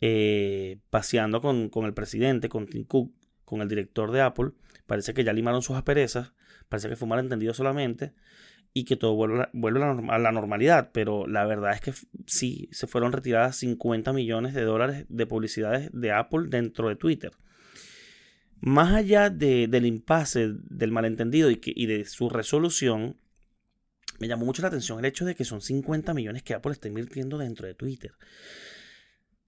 eh, 0.00 0.78
paseando 0.90 1.40
con, 1.40 1.68
con, 1.68 1.84
el 1.86 1.94
presidente, 1.94 2.48
con 2.48 2.66
Tim 2.66 2.84
Cook, 2.84 3.12
con 3.44 3.60
el 3.60 3.68
director 3.68 4.10
de 4.10 4.20
Apple. 4.20 4.52
Parece 4.86 5.14
que 5.14 5.24
ya 5.24 5.32
limaron 5.32 5.62
sus 5.62 5.76
asperezas, 5.76 6.32
parece 6.68 6.88
que 6.88 6.96
fue 6.96 7.08
malentendido 7.08 7.54
solamente 7.54 8.12
y 8.76 8.84
que 8.84 8.96
todo 8.96 9.14
vuelve, 9.14 9.84
a 10.10 10.18
la 10.18 10.32
normalidad. 10.32 10.90
Pero 10.92 11.26
la 11.26 11.46
verdad 11.46 11.72
es 11.74 11.80
que 11.80 11.92
sí 12.26 12.68
se 12.72 12.86
fueron 12.88 13.12
retiradas 13.12 13.56
50 13.56 14.12
millones 14.12 14.52
de 14.52 14.62
dólares 14.62 15.06
de 15.08 15.26
publicidades 15.26 15.90
de 15.92 16.12
Apple 16.12 16.48
dentro 16.48 16.88
de 16.88 16.96
Twitter. 16.96 17.30
Más 18.60 18.92
allá 18.94 19.30
del 19.30 19.86
impasse, 19.86 20.54
del 20.54 20.90
malentendido 20.90 21.50
y, 21.50 21.60
y 21.64 21.86
de 21.86 22.04
su 22.04 22.28
resolución, 22.28 23.16
me 24.18 24.26
llamó 24.26 24.44
mucho 24.44 24.62
la 24.62 24.68
atención 24.68 24.98
el 24.98 25.04
hecho 25.04 25.24
de 25.24 25.34
que 25.34 25.44
son 25.44 25.60
50 25.60 26.14
millones 26.14 26.42
que 26.42 26.54
Apple 26.54 26.72
está 26.72 26.88
invirtiendo 26.88 27.38
dentro 27.38 27.66
de 27.66 27.74
Twitter. 27.74 28.12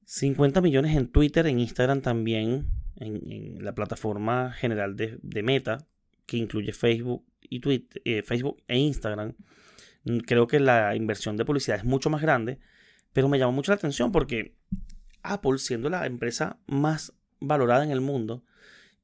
50 0.07 0.61
millones 0.61 0.97
en 0.97 1.09
Twitter, 1.09 1.47
en 1.49 1.59
Instagram 1.59 2.01
también, 2.01 2.69
en, 2.95 3.63
la 3.63 3.75
plataforma 3.75 4.53
general 4.53 4.97
de, 4.97 5.43
Meta, 5.43 5.87
que 6.27 6.37
incluye 6.37 6.73
Facebook 6.73 7.25
y 7.43 7.61
Twitter, 7.61 8.01
eh, 8.05 8.23
Facebook 8.23 8.63
e 8.69 8.79
Instagram. 8.79 9.35
Mm, 10.05 10.19
creo 10.19 10.47
que 10.47 10.61
la 10.61 10.95
inversión 10.95 11.37
de 11.37 11.45
publicidad 11.45 11.79
es 11.79 11.85
mucho 11.85 12.09
más 12.09 12.23
grande, 12.23 12.61
pero 13.13 13.29
me 13.29 13.39
llamó 13.39 13.53
mucho 13.53 13.73
la 13.73 13.77
atención 13.77 14.13
porque 14.13 14.55
Apple, 15.23 15.59
siendo 15.59 15.91
la 15.91 16.07
empresa 16.07 16.61
más 16.67 17.13
valorada 17.41 17.83
en 17.85 17.91
el 17.91 18.01
mundo 18.01 18.45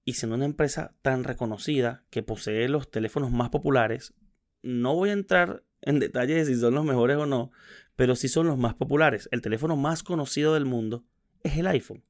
y 0.05 0.15
siendo 0.15 0.37
una 0.37 0.45
empresa 0.45 0.95
tan 1.03 1.25
reconocida 1.25 2.05
que 2.11 2.23
posee 2.23 2.69
los 2.69 2.91
teléfonos 2.91 3.33
más 3.33 3.51
populares, 3.51 4.15
no 4.63 4.95
voy 4.95 5.11
a 5.11 5.15
entrar 5.15 5.65
en 5.83 5.99
detalle 5.99 6.35
de 6.35 6.45
si 6.47 6.57
son 6.57 6.75
los 6.75 6.85
mejores 6.85 7.17
o 7.17 7.27
no, 7.27 7.53
pero 7.97 8.17
sí 8.17 8.29
son 8.29 8.47
los 8.47 8.59
más 8.59 8.75
populares. 8.75 9.29
El 9.33 9.43
teléfono 9.43 9.77
más 9.77 10.03
conocido 10.03 10.55
del 10.55 10.65
mundo 10.65 11.05
es 11.43 11.57
el 11.57 11.67
iPhone. 11.67 12.03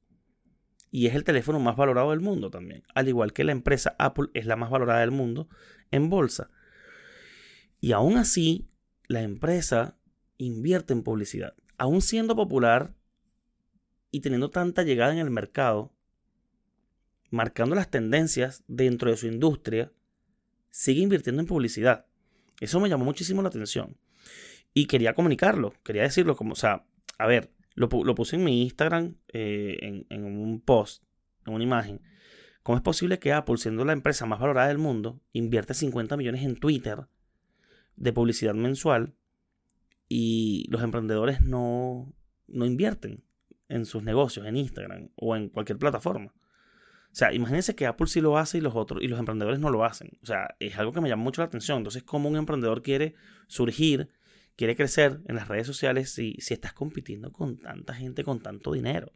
Y 0.91 1.07
es 1.07 1.15
el 1.15 1.23
teléfono 1.23 1.59
más 1.59 1.75
valorado 1.75 2.11
del 2.11 2.19
mundo 2.19 2.51
también. 2.51 2.83
Al 2.93 3.07
igual 3.07 3.33
que 3.33 3.43
la 3.43 3.51
empresa 3.51 3.95
Apple 3.97 4.27
es 4.33 4.45
la 4.45 4.55
más 4.55 4.69
valorada 4.69 4.99
del 4.99 5.11
mundo 5.11 5.49
en 5.89 6.09
bolsa. 6.09 6.51
Y 7.81 7.91
aún 7.91 8.17
así, 8.17 8.69
la 9.07 9.21
empresa 9.21 9.97
invierte 10.37 10.93
en 10.93 11.03
publicidad. 11.03 11.55
Aún 11.77 12.01
siendo 12.01 12.35
popular 12.35 12.93
y 14.11 14.21
teniendo 14.21 14.51
tanta 14.51 14.83
llegada 14.83 15.11
en 15.11 15.17
el 15.17 15.31
mercado, 15.31 15.91
marcando 17.31 17.75
las 17.75 17.89
tendencias 17.89 18.63
dentro 18.67 19.09
de 19.09 19.17
su 19.17 19.25
industria, 19.25 19.91
sigue 20.69 21.01
invirtiendo 21.01 21.41
en 21.41 21.47
publicidad. 21.47 22.05
Eso 22.59 22.79
me 22.79 22.89
llamó 22.89 23.05
muchísimo 23.05 23.41
la 23.41 23.49
atención. 23.49 23.97
Y 24.73 24.85
quería 24.85 25.13
comunicarlo, 25.13 25.73
quería 25.83 26.03
decirlo 26.03 26.35
como, 26.35 26.53
o 26.53 26.55
sea, 26.55 26.85
a 27.17 27.27
ver, 27.27 27.51
lo, 27.75 27.89
puse 27.89 28.35
en 28.35 28.43
mi 28.43 28.63
Instagram 28.63 29.15
eh, 29.29 30.05
en, 30.09 30.23
un 30.23 30.61
post, 30.61 31.03
en 31.45 31.53
una 31.53 31.63
imagen. 31.63 32.01
¿Cómo 32.63 32.77
es 32.77 32.83
posible 32.83 33.19
que 33.19 33.33
Apple, 33.33 33.57
siendo 33.57 33.83
la 33.85 33.93
empresa 33.93 34.25
más 34.25 34.39
valorada 34.39 34.69
del 34.69 34.77
mundo, 34.77 35.21
invierte 35.33 35.73
50 35.73 36.15
millones 36.17 36.43
en 36.43 36.55
Twitter 36.55 37.07
de 37.95 38.13
publicidad 38.13 38.53
mensual 38.53 39.13
y 40.07 40.65
los 40.69 40.81
emprendedores 40.81 41.41
no, 41.41 42.13
no 42.47 42.65
invierten 42.65 43.23
en 43.69 43.85
sus 43.85 44.03
negocios, 44.03 44.45
en 44.45 44.55
Instagram 44.55 45.09
o 45.15 45.35
en 45.35 45.49
cualquier 45.49 45.77
plataforma? 45.77 46.33
O 47.13 47.15
sea, 47.15 47.31
imagínense 47.31 47.75
que 47.75 47.85
Apple 47.85 48.07
sí 48.07 48.21
lo 48.21 48.39
hace 48.39 48.57
y 48.57 48.61
los 48.61 48.75
otros 48.75 49.03
y 49.03 49.07
los 49.07 49.19
emprendedores 49.19 49.59
no 49.59 49.69
lo 49.69 49.85
hacen. 49.85 50.17
O 50.23 50.25
sea, 50.25 50.55
es 50.59 50.79
algo 50.79 50.93
que 50.93 50.99
me 50.99 51.09
llama 51.09 51.21
mucho 51.21 51.41
la 51.41 51.45
atención. 51.45 51.77
Entonces, 51.77 52.01
¿cómo 52.01 52.27
un 52.27 52.37
emprendedor 52.37 52.81
quiere 52.81 53.13
surgir, 53.45 54.09
quiere 54.55 54.75
crecer 54.75 55.21
en 55.27 55.35
las 55.35 55.47
redes 55.47 55.67
sociales 55.67 56.11
si, 56.11 56.35
estás 56.39 56.73
compitiendo 56.73 57.31
con 57.31 57.59
tanta 57.59 57.93
gente 57.93 58.23
con 58.23 58.39
tanto 58.39 58.73
dinero? 58.73 59.11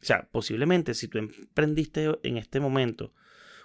O 0.00 0.04
sea, 0.04 0.28
posiblemente 0.30 0.94
si 0.94 1.08
tú 1.08 1.18
emprendiste 1.18 2.20
en 2.22 2.36
este 2.36 2.60
momento 2.60 3.12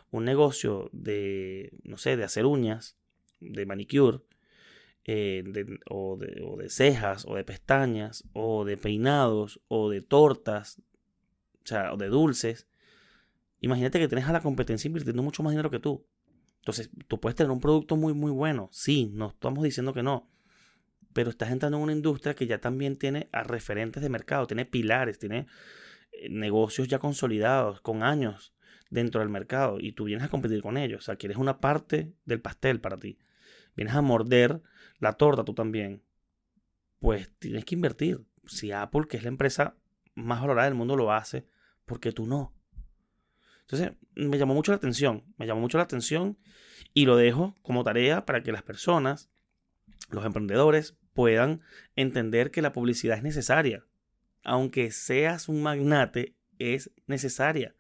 un 0.10 0.25
negocio 0.25 0.89
de, 0.91 1.77
no 1.83 1.98
sé, 1.98 2.17
de 2.17 2.24
hacer 2.24 2.48
uñas, 2.48 2.98
de 3.39 3.67
manicure, 3.67 4.22
eh, 5.05 5.43
o, 5.91 6.17
de, 6.17 6.41
o 6.43 6.57
de 6.57 6.69
cejas, 6.72 7.24
o 7.27 7.36
de 7.36 7.43
pestañas, 7.43 8.24
o 8.33 8.65
de 8.65 8.77
peinados, 8.77 9.62
o 9.67 9.91
de 9.91 10.01
tortas, 10.01 10.81
o 11.63 11.67
sea, 11.67 11.93
o 11.93 11.98
de 11.98 12.07
dulces, 12.07 12.67
Imagínate 13.63 13.98
que 13.98 14.10
tienes 14.10 14.27
a 14.27 14.34
la 14.34 14.41
competencia 14.41 14.89
invirtiendo 14.89 15.24
mucho 15.24 15.41
más 15.41 15.51
dinero 15.51 15.72
que 15.72 15.79
tú. 15.79 16.05
Entonces, 16.60 16.89
tú 17.08 17.22
puedes 17.22 17.38
tener 17.38 17.50
un 17.50 17.62
producto 17.62 17.96
muy, 17.96 18.13
muy 18.13 18.29
bueno. 18.29 18.67
Sí, 18.74 19.10
no 19.13 19.29
estamos 19.29 19.63
diciendo 19.63 19.93
que 19.93 20.03
no. 20.03 20.29
Pero 21.13 21.29
estás 21.29 21.50
entrando 21.50 21.77
en 21.77 21.84
una 21.84 21.93
industria 21.93 22.34
que 22.34 22.46
ya 22.46 22.60
también 22.60 22.98
tiene 22.98 23.29
a 23.32 23.43
referentes 23.43 24.03
de 24.03 24.10
mercado, 24.10 24.48
tiene 24.48 24.65
pilares, 24.65 25.17
tiene 25.17 25.48
eh, 26.12 26.27
negocios 26.29 26.89
ya 26.89 27.00
consolidados, 27.00 27.79
con 27.79 28.03
años 28.03 28.53
dentro 28.89 29.22
del 29.22 29.29
mercado. 29.29 29.77
Y 29.79 29.93
tú 29.93 30.03
vienes 30.03 30.25
a 30.25 30.29
competir 30.29 30.62
con 30.62 30.75
ellos. 30.75 31.00
O 31.00 31.05
sea, 31.05 31.15
quieres 31.15 31.38
una 31.38 31.62
parte 31.62 32.12
del 32.25 32.41
pastel 32.41 32.82
para 32.82 32.98
ti. 32.98 33.17
Vienes 33.77 33.96
a 33.96 34.01
morder 34.01 34.62
la 35.00 35.13
torta 35.13 35.46
tú 35.46 35.53
también. 35.53 36.03
Pues 37.00 37.32
tienes 37.39 37.63
que 37.63 37.75
invertir. 37.75 38.25
Si 38.46 38.74
Apple, 38.74 39.03
que 39.08 39.15
es 39.15 39.24
la 39.24 39.29
empresa 39.29 39.77
más 40.15 40.41
valorada 40.41 40.67
del 40.67 40.75
mundo, 40.75 40.98
lo 40.98 41.13
hace, 41.13 41.48
¿por 41.86 42.01
qué 42.01 42.12
tú 42.12 42.25
no? 42.25 42.53
Entonces, 43.63 43.91
me 44.15 44.38
llamó 44.38 44.53
mucho 44.53 44.72
la 44.72 44.77
atención, 44.77 45.24
me 45.38 45.48
llamó 45.48 45.62
mucho 45.62 45.77
la 45.77 45.86
atención 45.86 46.38
y 46.93 47.05
lo 47.05 47.17
dejo 47.17 47.55
como 47.62 47.84
tarea 47.84 48.25
para 48.25 48.43
que 48.43 48.51
las 48.51 48.63
personas, 48.63 49.29
los 50.10 50.25
emprendedores, 50.25 50.96
puedan 51.13 51.62
entender 51.96 52.51
que 52.51 52.62
la 52.62 52.74
publicidad 52.74 53.17
es 53.17 53.24
necesaria. 53.24 53.86
Aunque 54.43 54.91
seas 54.91 55.48
un 55.48 55.63
magnate, 55.63 56.36
es 56.60 56.91
necesaria. 57.08 57.75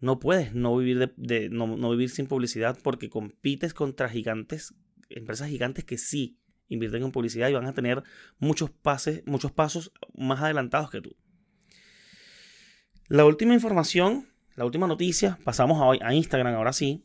No 0.00 0.18
puedes 0.18 0.54
no 0.54 0.76
vivir, 0.76 1.12
de, 1.16 1.48
no, 1.50 1.90
vivir 1.90 2.10
sin 2.10 2.26
publicidad 2.26 2.78
porque 2.82 3.08
compites 3.08 3.74
contra 3.74 4.08
gigantes, 4.08 4.74
empresas 5.08 5.48
gigantes 5.48 5.84
que 5.84 5.98
sí 5.98 6.38
invierten 6.68 7.02
en 7.02 7.12
publicidad 7.12 7.48
y 7.48 7.54
van 7.54 7.66
a 7.66 7.72
tener 7.72 8.02
muchos, 8.38 8.70
pases, 8.70 9.22
muchos 9.26 9.52
pasos 9.52 9.92
más 10.14 10.40
adelantados 10.40 10.90
que 10.90 11.00
tú. 11.00 11.16
La 13.08 13.24
última 13.24 13.54
información 13.54 14.28
la 14.58 14.64
última 14.64 14.88
noticia, 14.88 15.38
pasamos 15.44 15.80
a, 15.80 16.04
a 16.04 16.14
Instagram 16.14 16.54
ahora 16.54 16.72
sí, 16.72 17.04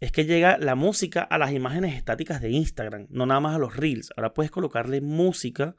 es 0.00 0.10
que 0.10 0.24
llega 0.24 0.58
la 0.58 0.74
música 0.74 1.22
a 1.22 1.38
las 1.38 1.52
imágenes 1.52 1.94
estáticas 1.94 2.40
de 2.40 2.50
Instagram, 2.50 3.06
no 3.08 3.24
nada 3.24 3.38
más 3.38 3.54
a 3.54 3.60
los 3.60 3.76
reels. 3.76 4.12
Ahora 4.16 4.34
puedes 4.34 4.50
colocarle 4.50 5.00
música 5.00 5.76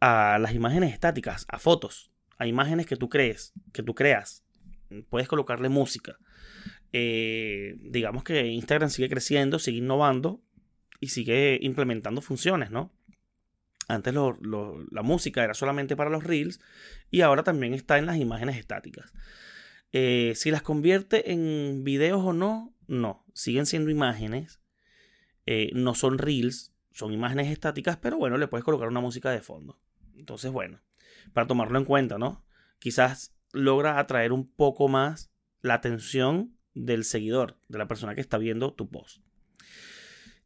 a 0.00 0.38
las 0.40 0.52
imágenes 0.52 0.92
estáticas, 0.92 1.46
a 1.48 1.60
fotos, 1.60 2.10
a 2.38 2.48
imágenes 2.48 2.86
que 2.86 2.96
tú 2.96 3.08
crees, 3.08 3.52
que 3.72 3.84
tú 3.84 3.94
creas. 3.94 4.44
Puedes 5.10 5.28
colocarle 5.28 5.68
música. 5.68 6.18
Eh, 6.92 7.76
digamos 7.78 8.24
que 8.24 8.46
Instagram 8.48 8.90
sigue 8.90 9.08
creciendo, 9.08 9.60
sigue 9.60 9.78
innovando 9.78 10.42
y 10.98 11.08
sigue 11.08 11.60
implementando 11.62 12.20
funciones, 12.22 12.72
¿no? 12.72 12.92
Antes 13.86 14.12
la 14.12 15.02
música 15.04 15.44
era 15.44 15.54
solamente 15.54 15.94
para 15.94 16.10
los 16.10 16.24
reels 16.24 16.58
y 17.12 17.20
ahora 17.20 17.44
también 17.44 17.74
está 17.74 17.98
en 17.98 18.06
las 18.06 18.16
imágenes 18.16 18.56
estáticas. 18.56 19.12
Eh, 19.92 20.32
si 20.36 20.50
las 20.50 20.62
convierte 20.62 21.32
en 21.32 21.84
videos 21.84 22.22
o 22.24 22.32
no, 22.32 22.74
no. 22.86 23.24
Siguen 23.34 23.66
siendo 23.66 23.90
imágenes. 23.90 24.60
Eh, 25.46 25.70
no 25.74 25.94
son 25.94 26.18
reels, 26.18 26.72
son 26.92 27.12
imágenes 27.12 27.50
estáticas, 27.50 27.96
pero 27.96 28.18
bueno, 28.18 28.36
le 28.36 28.48
puedes 28.48 28.64
colocar 28.64 28.88
una 28.88 29.00
música 29.00 29.30
de 29.30 29.40
fondo. 29.40 29.78
Entonces, 30.16 30.50
bueno, 30.50 30.80
para 31.32 31.46
tomarlo 31.46 31.78
en 31.78 31.84
cuenta, 31.84 32.18
¿no? 32.18 32.44
Quizás 32.78 33.34
logra 33.52 33.98
atraer 33.98 34.32
un 34.32 34.48
poco 34.48 34.88
más 34.88 35.30
la 35.62 35.74
atención 35.74 36.56
del 36.74 37.04
seguidor, 37.04 37.58
de 37.68 37.78
la 37.78 37.88
persona 37.88 38.14
que 38.14 38.20
está 38.20 38.38
viendo 38.38 38.72
tu 38.72 38.90
post. 38.90 39.22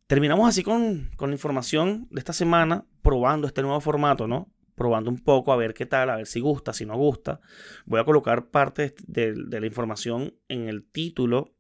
Terminamos 0.07 0.49
así 0.49 0.63
con, 0.63 1.11
con 1.17 1.31
la 1.31 1.35
información 1.35 2.09
de 2.11 2.19
esta 2.19 2.33
semana, 2.33 2.85
probando 3.03 3.47
este 3.47 3.63
nuevo 3.63 3.81
formato, 3.81 4.27
¿no? 4.27 4.53
Probando 4.81 5.11
un 5.11 5.19
poco 5.19 5.53
a 5.53 5.57
ver 5.57 5.75
qué 5.75 5.85
tal, 5.85 6.09
a 6.09 6.17
ver 6.17 6.27
si 6.27 6.41
gusta, 6.41 6.73
si 6.73 6.87
no 6.87 6.97
gusta. 6.97 7.43
Voy 7.85 8.01
a 8.01 8.05
colocar 8.05 8.49
parte 8.49 8.95
de, 9.07 9.35
la 9.37 9.67
información 9.67 10.33
en 10.49 10.71
el 10.71 10.87
título 10.91 11.55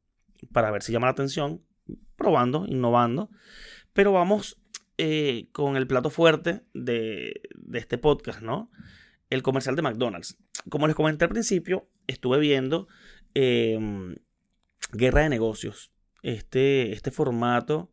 para 0.54 0.70
ver 0.70 0.82
si 0.82 0.90
llama 0.90 1.08
la 1.08 1.12
atención, 1.12 1.62
probando, 2.16 2.64
innovando. 2.66 3.28
Pero 3.92 4.12
vamos 4.12 4.58
eh, 4.96 5.50
con 5.52 5.76
el 5.76 5.86
plato 5.86 6.08
fuerte 6.08 6.62
de, 6.72 7.42
este 7.74 7.98
podcast, 7.98 8.40
¿no? 8.40 8.70
El 9.28 9.42
comercial 9.42 9.76
de 9.76 9.82
McDonald's. 9.82 10.38
Como 10.70 10.86
les 10.86 10.96
comenté 10.96 11.26
al 11.26 11.30
principio, 11.30 11.90
estuve 12.06 12.38
viendo 12.38 12.88
em, 13.34 14.14
Guerra 14.92 15.24
de 15.24 15.28
Negocios. 15.28 15.92
Este, 16.22 16.92
este 16.92 17.10
formato 17.10 17.92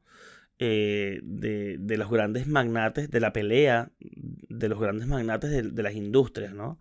eh, 0.60 1.20
de, 1.24 1.98
los 1.98 2.10
grandes 2.10 2.48
magnates, 2.48 3.10
de 3.10 3.20
la 3.20 3.32
pelea 3.34 3.92
de 4.00 4.70
los 4.70 4.80
grandes 4.80 5.08
magnates 5.08 5.52
de, 5.52 5.84
las 5.84 5.94
industrias, 5.94 6.54
¿no? 6.54 6.80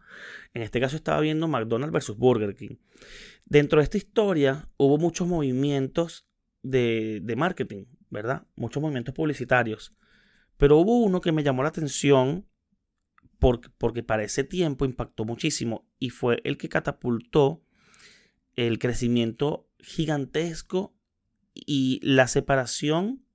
En 0.55 0.63
este 0.63 0.81
caso 0.81 0.97
estaba 0.97 1.21
viendo 1.21 1.47
McDonald's 1.47 1.93
versus 1.93 2.17
Burger 2.17 2.55
King. 2.55 2.77
Dentro 3.45 3.81
de 3.81 3.85
esta 3.85 3.99
historia 3.99 4.69
hubo 4.77 4.99
muchos 4.99 5.29
movimientos 5.29 6.27
de, 6.63 7.21
de 7.23 7.37
marketing, 7.37 7.85
¿verdad? 8.09 8.47
Muchos 8.57 8.83
movimientos 8.83 9.15
publicitarios. 9.15 9.95
Pero 10.57 10.79
hubo 10.79 11.03
uno 11.03 11.21
que 11.21 11.33
me 11.33 11.43
llamó 11.43 11.63
la 11.63 11.69
atención 11.69 12.47
porque 13.39 14.03
para 14.03 14.25
ese 14.25 14.45
tiempo 14.45 14.85
impactó 14.85 15.25
muchísimo 15.25 15.87
y 15.99 16.11
fue 16.11 16.41
el 16.45 16.57
que 16.57 16.69
catapultó 16.69 17.63
el 18.55 18.79
crecimiento 18.79 19.69
gigantesco 19.79 20.97
y 21.55 22.01
la 22.03 22.27
separación 22.27 23.26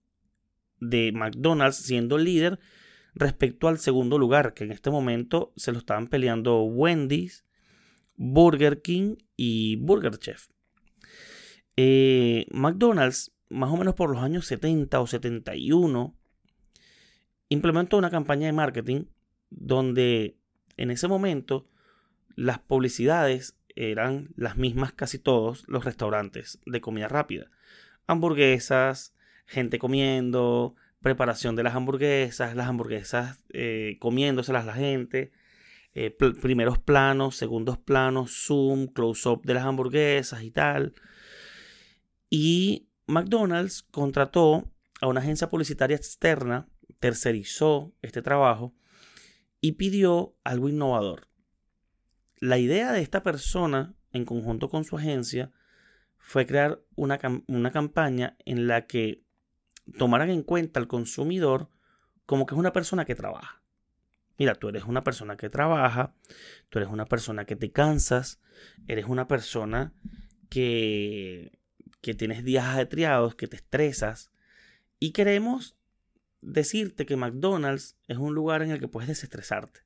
de 0.81 1.13
McDonald's 1.13 1.77
siendo 1.77 2.17
líder 2.17 2.59
respecto 3.13 3.69
al 3.69 3.77
segundo 3.79 4.17
lugar, 4.17 4.53
que 4.53 4.65
en 4.65 4.71
este 4.71 4.89
momento 4.89 5.53
se 5.55 5.71
lo 5.71 5.77
estaban 5.77 6.07
peleando 6.07 6.63
Wendy's, 6.63 7.45
Burger 8.17 8.81
King 8.81 9.15
y 9.37 9.77
Burger 9.77 10.17
Chef. 10.17 10.47
Eh, 11.77 12.45
McDonald's, 12.51 13.31
más 13.49 13.71
o 13.71 13.77
menos 13.77 13.95
por 13.95 14.09
los 14.09 14.21
años 14.21 14.45
70 14.47 14.99
o 14.99 15.07
71, 15.07 16.15
implementó 17.49 17.97
una 17.97 18.09
campaña 18.09 18.47
de 18.47 18.53
marketing 18.53 19.05
donde 19.49 20.37
en 20.77 20.91
ese 20.91 21.07
momento 21.07 21.67
las 22.35 22.59
publicidades 22.59 23.57
eran 23.75 24.29
las 24.35 24.57
mismas 24.57 24.93
casi 24.93 25.19
todos 25.19 25.65
los 25.67 25.85
restaurantes 25.85 26.59
de 26.65 26.81
comida 26.81 27.07
rápida. 27.07 27.51
Hamburguesas, 28.07 29.13
gente 29.45 29.79
comiendo, 29.79 30.75
preparación 31.01 31.55
de 31.55 31.63
las 31.63 31.75
hamburguesas, 31.75 32.55
las 32.55 32.67
hamburguesas 32.67 33.43
eh, 33.49 33.97
comiéndoselas 33.99 34.65
la 34.65 34.73
gente, 34.73 35.31
eh, 35.93 36.15
primeros 36.41 36.79
planos, 36.79 37.35
segundos 37.35 37.77
planos, 37.77 38.45
zoom, 38.45 38.87
close-up 38.87 39.41
de 39.43 39.53
las 39.55 39.65
hamburguesas 39.65 40.43
y 40.43 40.51
tal. 40.51 40.93
Y 42.29 42.87
McDonald's 43.07 43.83
contrató 43.83 44.71
a 45.01 45.07
una 45.07 45.19
agencia 45.19 45.49
publicitaria 45.49 45.97
externa, 45.97 46.69
tercerizó 46.99 47.93
este 48.01 48.21
trabajo 48.21 48.73
y 49.59 49.73
pidió 49.73 50.35
algo 50.43 50.69
innovador. 50.69 51.27
La 52.39 52.57
idea 52.57 52.91
de 52.91 53.01
esta 53.01 53.21
persona, 53.21 53.95
en 54.13 54.25
conjunto 54.25 54.69
con 54.69 54.83
su 54.83 54.97
agencia, 54.97 55.51
fue 56.17 56.45
crear 56.45 56.81
una, 56.95 57.19
una 57.47 57.71
campaña 57.71 58.37
en 58.45 58.67
la 58.67 58.85
que 58.85 59.23
tomaran 59.97 60.29
en 60.29 60.43
cuenta 60.43 60.79
al 60.79 60.87
consumidor 60.87 61.69
como 62.25 62.45
que 62.45 62.55
es 62.55 62.59
una 62.59 62.73
persona 62.73 63.05
que 63.05 63.15
trabaja. 63.15 63.61
Mira, 64.37 64.55
tú 64.55 64.69
eres 64.69 64.85
una 64.85 65.03
persona 65.03 65.37
que 65.37 65.49
trabaja, 65.49 66.15
tú 66.69 66.79
eres 66.79 66.89
una 66.89 67.05
persona 67.05 67.45
que 67.45 67.55
te 67.55 67.71
cansas, 67.71 68.39
eres 68.87 69.05
una 69.05 69.27
persona 69.27 69.93
que, 70.49 71.59
que 72.01 72.13
tienes 72.13 72.43
días 72.43 72.65
ajetreados, 72.65 73.35
que 73.35 73.47
te 73.47 73.57
estresas 73.57 74.31
y 74.99 75.11
queremos 75.11 75.75
decirte 76.41 77.05
que 77.05 77.17
McDonald's 77.17 77.97
es 78.07 78.17
un 78.17 78.33
lugar 78.33 78.61
en 78.61 78.71
el 78.71 78.79
que 78.79 78.87
puedes 78.87 79.09
desestresarte. 79.09 79.81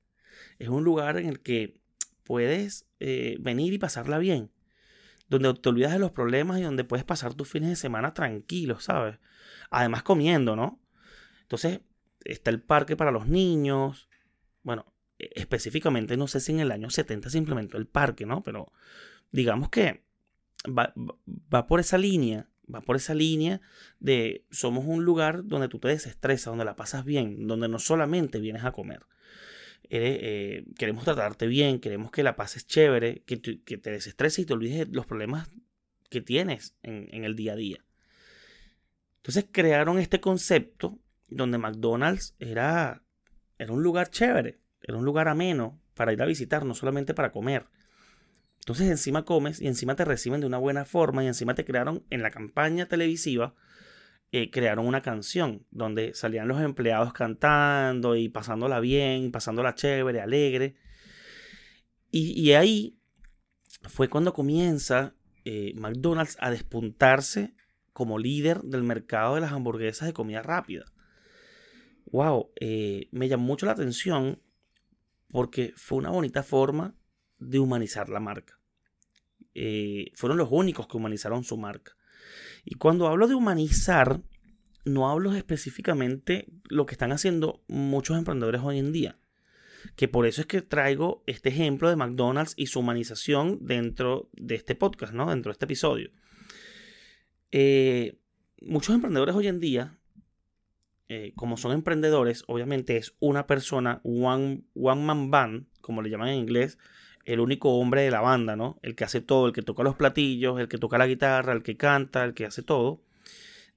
Es 0.60 0.70
un 0.70 0.84
lugar 0.84 1.18
en 1.18 1.28
el 1.28 1.42
que 1.42 1.80
puedes 2.24 2.86
eh, 3.00 3.38
venir 3.40 3.74
y 3.74 3.78
pasarla 3.78 4.18
bien. 4.18 4.52
Donde 5.28 5.54
te 5.56 5.70
olvidas 5.70 5.94
de 5.94 6.00
los 6.00 6.12
problemas 6.12 6.60
y 6.60 6.64
donde 6.64 6.84
puedes 6.84 7.04
pasar 7.04 7.34
tus 7.34 7.50
fines 7.50 7.70
de 7.70 7.76
semana 7.76 8.14
tranquilos, 8.14 8.84
¿sabes? 8.86 9.18
Además 9.72 10.04
comiendo, 10.04 10.56
¿no? 10.56 10.80
Entonces, 11.42 11.82
está 12.24 12.52
el 12.52 12.62
parque 12.62 12.96
para 12.96 13.12
los 13.12 13.28
niños. 13.28 14.10
Bueno, 14.64 14.94
e, 15.20 15.30
específicamente 15.36 16.18
no 16.18 16.28
sé 16.28 16.40
si 16.40 16.52
en 16.52 16.60
el 16.60 16.72
año 16.72 16.90
70 16.90 17.30
se 17.30 17.38
implementó 17.38 17.78
el 17.78 17.88
parque, 17.88 18.26
¿no? 18.26 18.44
Pero 18.44 18.72
digamos 19.32 19.70
que 19.70 20.04
va, 20.68 20.94
va 21.54 21.68
por 21.68 21.80
esa 21.80 21.98
línea, 21.98 22.50
va 22.74 22.82
por 22.82 22.96
esa 22.96 23.14
línea 23.14 23.62
de 24.00 24.46
somos 24.52 24.86
un 24.86 25.06
lugar 25.06 25.46
donde 25.46 25.68
tú 25.68 25.80
te 25.80 25.88
desestresas, 25.88 26.52
donde 26.52 26.66
la 26.66 26.76
pasas 26.76 27.06
bien, 27.06 27.48
donde 27.48 27.68
no 27.68 27.80
solamente 27.80 28.40
vienes 28.40 28.64
a 28.64 28.72
comer. 28.72 29.06
Eh, 29.90 30.66
queremos 30.78 31.04
tratarte 31.04 31.48
bien, 31.48 31.80
queremos 31.80 32.12
que 32.12 32.24
la 32.24 32.36
pases 32.36 32.66
chévere, 32.66 33.24
que, 33.26 33.38
te 33.38 33.92
desestreses 33.92 34.40
y 34.40 34.46
te 34.46 34.54
olvides 34.54 34.90
de 34.90 34.96
los 34.96 35.06
problemas 35.06 35.50
que 36.10 36.22
tienes 36.22 36.76
en, 36.84 37.08
en 37.12 37.24
el 37.24 37.36
día 37.36 37.54
a 37.54 37.56
día. 37.56 37.86
Entonces 39.18 39.48
crearon 39.52 39.98
este 40.00 40.20
concepto 40.20 41.00
donde 41.30 41.58
McDonald's 41.58 42.36
era, 42.40 43.04
era 43.58 43.74
un 43.74 43.84
lugar 43.84 44.10
chévere, 44.10 44.60
era 44.82 44.98
un 44.98 45.06
lugar 45.06 45.28
ameno 45.28 45.82
para 45.96 46.14
ir 46.14 46.22
a 46.22 46.26
visitar, 46.26 46.66
no 46.66 46.76
solamente 46.76 47.14
para 47.14 47.32
comer. 47.32 47.66
Entonces 48.60 48.90
encima 48.90 49.26
comes 49.26 49.62
y 49.62 49.68
encima 49.68 49.96
te 49.96 50.06
reciben 50.06 50.42
de 50.42 50.48
una 50.48 50.58
buena 50.58 50.86
forma 50.86 51.24
y 51.24 51.28
encima 51.28 51.56
te 51.56 51.66
crearon 51.66 52.04
en 52.10 52.22
la 52.22 52.32
campaña 52.32 52.88
televisiva, 52.88 53.56
eh, 54.32 54.50
crearon 54.50 54.86
una 54.86 55.02
canción 55.02 55.66
donde 55.72 56.14
salían 56.14 56.48
los 56.48 56.60
empleados 56.60 57.14
cantando 57.14 58.16
y 58.16 58.28
pasándola 58.28 58.80
bien, 58.80 59.32
pasándola 59.32 59.76
chévere, 59.76 60.20
alegre. 60.20 60.76
Y, 62.12 62.54
ahí 62.54 62.98
fue 63.90 64.10
cuando 64.10 64.34
comienza 64.34 65.16
eh, 65.44 65.74
McDonald's 65.76 66.38
a 66.40 66.50
despuntarse 66.50 67.56
como 67.92 68.20
líder 68.20 68.62
del 68.62 68.84
mercado 68.84 69.36
de 69.36 69.42
las 69.42 69.52
hamburguesas 69.52 70.08
de 70.08 70.14
comida 70.14 70.42
rápida. 70.42 70.86
Wow, 72.06 72.52
eh, 72.60 73.10
me 73.12 73.28
llamó 73.28 73.44
mucho 73.44 73.66
la 73.66 73.74
atención 73.74 74.42
porque 75.30 75.74
fue 75.76 75.98
una 75.98 76.10
bonita 76.10 76.42
forma 76.42 76.96
de 77.38 77.60
humanizar 77.60 78.10
la 78.10 78.20
marca. 78.20 78.60
Fueron 80.16 80.38
los 80.38 80.50
únicos 80.52 80.88
que 80.88 80.98
humanizaron 80.98 81.44
su 81.44 81.58
marca. 81.58 81.96
Y 82.66 82.76
cuando 82.76 83.08
hablo 83.08 83.28
de 83.28 83.36
humanizar, 83.36 84.22
no 84.86 85.10
hablo 85.10 85.34
específicamente 85.36 86.48
lo 86.68 86.88
que 86.88 86.96
están 86.96 87.12
haciendo 87.12 87.64
muchos 87.68 88.18
emprendedores 88.18 88.62
hoy 88.64 88.80
en 88.80 88.92
día. 88.92 89.18
Que 89.96 90.08
por 90.08 90.26
eso 90.26 90.42
es 90.42 90.48
que 90.48 90.64
traigo 90.64 91.24
este 91.28 91.50
ejemplo 91.50 91.90
de 91.90 91.96
McDonald's 91.96 92.56
y 92.58 92.66
su 92.66 92.80
humanización 92.80 93.60
dentro 93.62 94.30
de 94.34 94.56
este 94.56 94.74
podcast, 94.74 95.14
¿no? 95.14 95.30
Dentro 95.30 95.52
de 95.52 95.54
este 95.54 95.66
episodio. 95.66 96.10
Eh, 97.52 98.18
muchos 98.62 98.96
emprendedores 98.96 99.36
hoy 99.36 99.48
en 99.48 99.60
día, 99.60 100.00
eh, 101.08 101.34
como 101.36 101.58
son 101.58 101.72
emprendedores, 101.72 102.44
obviamente 102.48 102.98
es 102.98 103.16
una 103.20 103.46
persona, 103.46 104.02
one, 104.04 104.64
one 104.74 105.02
man 105.04 105.30
band, 105.30 105.68
como 105.82 106.02
le 106.02 106.10
llaman 106.10 106.30
en 106.30 106.40
inglés, 106.40 106.80
el 107.26 107.40
único 107.40 107.78
hombre 107.78 108.02
de 108.02 108.12
la 108.12 108.22
banda, 108.22 108.56
¿no? 108.56 108.80
El 108.82 108.96
que 108.96 109.04
hace 109.04 109.22
todo, 109.22 109.48
el 109.48 109.54
que 109.54 109.62
toca 109.62 109.84
los 109.84 109.96
platillos, 109.96 110.60
el 110.60 110.68
que 110.68 110.78
toca 110.78 110.98
la 110.98 111.08
guitarra, 111.08 111.54
el 111.54 111.64
que 111.64 111.78
canta, 111.78 112.24
el 112.24 112.34
que 112.34 112.46
hace 112.46 112.64
todo. 112.64 113.02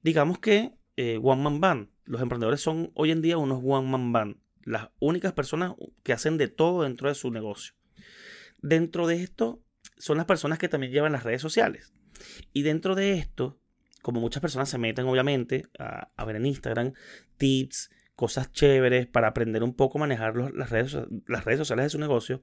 Digamos 0.02 0.38
que 0.38 0.72
eh, 0.96 1.18
one 1.22 1.42
man 1.42 1.61
band. 1.61 1.88
Los 2.04 2.20
emprendedores 2.22 2.61
son 2.61 2.90
hoy 2.94 3.11
en 3.11 3.22
día 3.22 3.38
unos 3.38 3.61
one 3.64 3.88
man 3.88 4.12
band. 4.12 4.37
Las 4.64 4.90
únicas 4.98 5.32
personas 5.32 5.72
que 6.02 6.12
hacen 6.12 6.38
de 6.38 6.48
todo 6.48 6.82
dentro 6.82 7.08
de 7.08 7.14
su 7.14 7.30
negocio. 7.30 7.74
Dentro 8.61 9.06
de 9.06 9.22
esto 9.22 9.62
son 9.96 10.18
las 10.18 10.26
personas 10.26 10.58
que 10.58 10.68
también 10.68 10.92
llevan 10.92 11.12
las 11.12 11.24
redes 11.24 11.40
sociales. 11.40 11.92
Y 12.52 12.62
dentro 12.62 12.94
de 12.94 13.14
esto 13.14 13.58
como 14.02 14.20
muchas 14.20 14.40
personas 14.40 14.68
se 14.68 14.78
meten 14.78 15.06
obviamente 15.06 15.66
a, 15.78 16.24
ver 16.24 16.37
en 16.37 16.46
Instagram 16.46 16.92
tips, 17.37 17.90
cosas 18.18 18.50
chéveres 18.50 19.07
para 19.07 19.28
aprender 19.28 19.62
un 19.62 19.74
poco 19.74 19.96
a 19.96 20.00
manejar 20.00 20.35
las, 20.35 20.70
redes, 20.70 20.98
las 21.28 21.44
redes 21.44 21.59
sociales 21.59 21.85
de 21.85 21.90
su 21.90 22.00
negocio, 22.00 22.42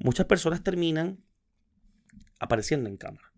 muchas 0.00 0.26
personas 0.26 0.64
terminan 0.64 1.20
apareciendo 2.40 2.90
en 2.90 2.96
cámara. 2.96 3.32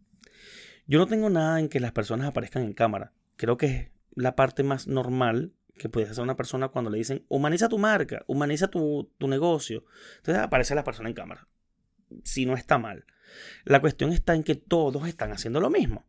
Yo 0.87 0.99
no 0.99 1.07
tengo 1.07 1.29
nada 1.29 1.61
en 1.61 1.69
que 1.69 1.79
las 1.79 1.93
personas 1.93 2.29
aparezcan 2.29 2.63
en 2.63 2.73
cámara. 2.73 3.13
Creo 3.37 3.59
que 3.59 3.67
es 3.67 3.91
la 4.15 4.37
parte 4.37 4.63
más 4.63 4.87
normal 4.87 5.53
que 5.75 5.91
puede 5.91 6.09
hacer 6.09 6.25
una 6.25 6.35
persona 6.35 6.69
cuando 6.69 6.91
le 6.91 6.97
dicen 6.97 7.27
humaniza 7.29 7.69
tu 7.69 7.77
marca, 7.77 8.25
humaniza 8.27 8.69
tu, 8.69 9.13
tu 9.19 9.29
negocio. 9.29 9.85
Entonces 10.17 10.43
aparece 10.43 10.75
la 10.75 10.83
persona 10.83 11.11
en 11.11 11.15
cámara. 11.15 11.47
Si 12.25 12.47
no 12.47 12.55
está 12.55 12.79
mal. 12.79 13.05
La 13.67 13.83
cuestión 13.83 14.15
está 14.15 14.35
en 14.35 14.45
que 14.45 14.55
todos 14.55 15.07
están 15.07 15.31
haciendo 15.31 15.61
lo 15.61 15.69
mismo. 15.69 16.07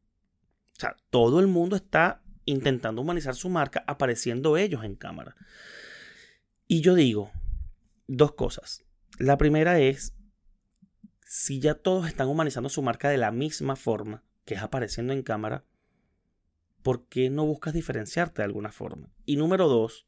O 0.78 0.80
sea, 0.80 0.96
todo 1.10 1.42
el 1.42 1.48
mundo 1.48 1.76
está 1.76 2.22
intentando 2.48 3.04
humanizar 3.04 3.36
su 3.36 3.50
marca 3.50 3.84
apareciendo 3.86 4.58
ellos 4.58 4.84
en 4.84 4.96
cámara. 4.96 5.36
Y 6.68 6.82
yo 6.82 6.96
digo 6.96 7.32
dos 8.08 8.34
cosas. 8.34 8.84
La 9.20 9.38
primera 9.38 9.80
es, 9.80 10.16
si 11.26 11.60
ya 11.60 11.76
todos 11.76 12.08
están 12.08 12.28
humanizando 12.28 12.70
su 12.70 12.82
marca 12.82 13.10
de 13.10 13.18
la 13.18 13.32
misma 13.32 13.76
forma, 13.76 14.24
que 14.46 14.56
es 14.56 14.62
apareciendo 14.62 15.14
en 15.14 15.24
cámara, 15.24 15.66
¿por 16.82 17.08
qué 17.08 17.30
no 17.30 17.46
buscas 17.46 17.74
diferenciarte 17.74 18.42
de 18.42 18.46
alguna 18.46 18.72
forma? 18.72 19.12
Y 19.26 19.36
número 19.36 19.68
dos, 19.68 20.08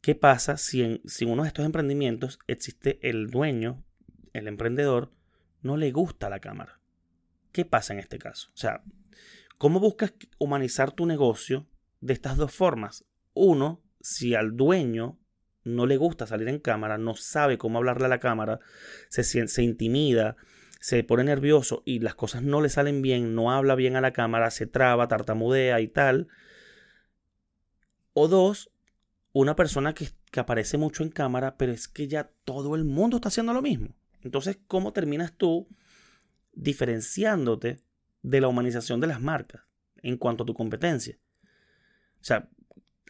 ¿qué 0.00 0.14
pasa 0.14 0.56
si 0.56 0.82
en, 0.82 1.02
si 1.06 1.24
uno 1.24 1.42
de 1.44 1.48
estos 1.48 1.64
emprendimientos 1.64 2.40
existe 2.48 2.98
el 3.08 3.30
dueño, 3.30 3.84
el 4.32 4.48
emprendedor, 4.48 5.12
no 5.62 5.76
le 5.76 5.92
gusta 5.92 6.28
la 6.28 6.40
cámara? 6.40 6.80
¿Qué 7.52 7.64
pasa 7.64 7.92
en 7.92 8.00
este 8.00 8.18
caso? 8.18 8.50
O 8.54 8.56
sea, 8.56 8.82
¿Cómo 9.64 9.80
buscas 9.80 10.12
humanizar 10.36 10.92
tu 10.92 11.06
negocio 11.06 11.66
de 12.02 12.12
estas 12.12 12.36
dos 12.36 12.52
formas? 12.52 13.06
Uno, 13.32 13.82
si 13.98 14.34
al 14.34 14.58
dueño 14.58 15.18
no 15.62 15.86
le 15.86 15.96
gusta 15.96 16.26
salir 16.26 16.48
en 16.48 16.58
cámara, 16.58 16.98
no 16.98 17.14
sabe 17.14 17.56
cómo 17.56 17.78
hablarle 17.78 18.04
a 18.04 18.10
la 18.10 18.20
cámara, 18.20 18.60
se, 19.08 19.24
se 19.24 19.62
intimida, 19.62 20.36
se 20.80 21.02
pone 21.02 21.24
nervioso 21.24 21.82
y 21.86 22.00
las 22.00 22.14
cosas 22.14 22.42
no 22.42 22.60
le 22.60 22.68
salen 22.68 23.00
bien, 23.00 23.34
no 23.34 23.52
habla 23.52 23.74
bien 23.74 23.96
a 23.96 24.02
la 24.02 24.12
cámara, 24.12 24.50
se 24.50 24.66
traba, 24.66 25.08
tartamudea 25.08 25.80
y 25.80 25.88
tal. 25.88 26.28
O 28.12 28.28
dos, 28.28 28.70
una 29.32 29.56
persona 29.56 29.94
que, 29.94 30.10
que 30.30 30.40
aparece 30.40 30.76
mucho 30.76 31.02
en 31.02 31.08
cámara, 31.08 31.56
pero 31.56 31.72
es 31.72 31.88
que 31.88 32.06
ya 32.06 32.30
todo 32.44 32.74
el 32.74 32.84
mundo 32.84 33.16
está 33.16 33.28
haciendo 33.28 33.54
lo 33.54 33.62
mismo. 33.62 33.94
Entonces, 34.20 34.58
¿cómo 34.66 34.92
terminas 34.92 35.32
tú 35.32 35.68
diferenciándote 36.52 37.78
de 38.24 38.40
la 38.40 38.48
humanización 38.48 39.00
de 39.00 39.06
las 39.06 39.20
marcas 39.20 39.62
en 40.02 40.16
cuanto 40.16 40.42
a 40.42 40.46
tu 40.46 40.54
competencia? 40.54 41.18
O 42.20 42.24
sea, 42.24 42.48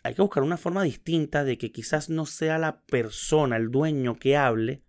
hay 0.02 0.14
que 0.14 0.20
buscar 0.20 0.42
una 0.42 0.58
forma 0.58 0.82
distinta 0.82 1.44
de 1.44 1.56
que 1.56 1.72
quizás 1.72 2.10
no 2.10 2.26
sea 2.26 2.58
la 2.58 2.82
persona, 2.82 3.56
el 3.56 3.70
dueño 3.70 4.18
que 4.18 4.36
hable, 4.36 4.82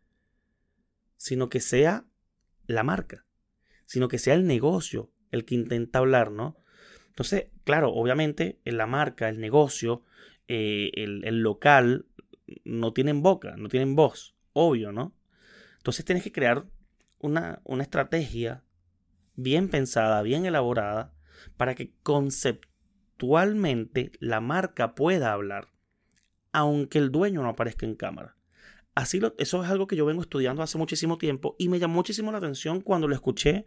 sino 1.16 1.48
que 1.48 1.62
sea 1.62 2.06
la 2.68 2.84
marca, 2.84 3.26
sino 3.86 4.10
que 4.10 4.20
sea 4.20 4.34
el 4.34 4.46
negocio 4.46 5.12
el 5.32 5.46
que 5.46 5.56
intenta 5.56 6.00
hablar, 6.00 6.32
¿no? 6.32 6.58
Entonces, 7.08 7.48
claro, 7.64 7.94
obviamente 7.94 8.60
la 8.66 8.88
marca, 8.88 9.30
el 9.30 9.40
negocio, 9.40 10.04
eh, 10.48 10.92
el, 10.96 11.24
el, 11.24 11.42
local 11.42 12.08
no 12.66 12.92
tienen 12.94 13.22
boca, 13.22 13.56
no 13.58 13.70
tienen 13.70 13.96
voz, 13.96 14.36
obvio, 14.54 14.92
¿no? 14.92 15.16
Entonces 15.78 16.04
tienes 16.04 16.24
que 16.24 16.32
crear 16.32 16.66
una, 17.20 17.62
una 17.64 17.84
estrategia 17.84 18.65
bien 19.36 19.70
pensada, 19.70 20.22
bien 20.22 20.46
elaborada, 20.46 21.14
para 21.58 21.76
que 21.76 21.94
conceptualmente 22.04 24.12
la 24.20 24.40
marca 24.42 24.96
pueda 24.96 25.34
hablar, 25.34 25.68
aunque 26.52 26.98
el 26.98 27.12
dueño 27.12 27.42
no 27.42 27.50
aparezca 27.50 27.86
en 27.86 27.96
cámara. 27.96 28.36
Así 28.96 29.20
lo, 29.20 29.36
eso 29.38 29.64
es 29.64 29.70
algo 29.70 29.88
que 29.88 29.98
yo 29.98 30.06
vengo 30.06 30.22
estudiando 30.22 30.64
hace 30.64 30.78
muchísimo 30.78 31.18
tiempo 31.18 31.56
y 31.60 31.68
me 31.68 31.80
llamó 31.80 31.96
muchísimo 31.96 32.32
la 32.32 32.38
atención 32.38 32.80
cuando 32.80 33.10
lo 33.10 33.16
escuché 33.16 33.66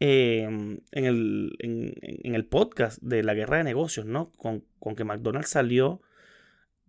em, 0.00 0.80
en, 0.90 1.04
el, 1.04 1.54
en, 1.58 2.34
el, 2.34 2.46
podcast 2.46 2.98
de 3.02 3.22
la 3.22 3.34
guerra 3.34 3.58
de 3.58 3.64
negocios, 3.64 4.06
¿no? 4.06 4.32
Con, 4.32 4.64
con, 4.78 4.96
que 4.96 5.04
McDonald's 5.04 5.50
salió 5.50 6.00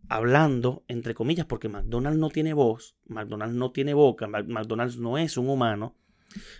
hablando, 0.07 0.85
entre 0.87 1.13
comillas, 1.13 1.45
porque 1.45 1.67
McDonald's 1.67 2.19
no 2.19 2.29
tiene 2.29 2.53
voz, 2.53 2.95
McDonald's 3.07 3.55
no 3.55 3.71
tiene 3.71 3.93
boca, 3.93 4.27
McDonald's 4.27 4.97
no 4.97 5.17
es 5.17 5.37
un 5.37 5.49
humano, 5.49 5.97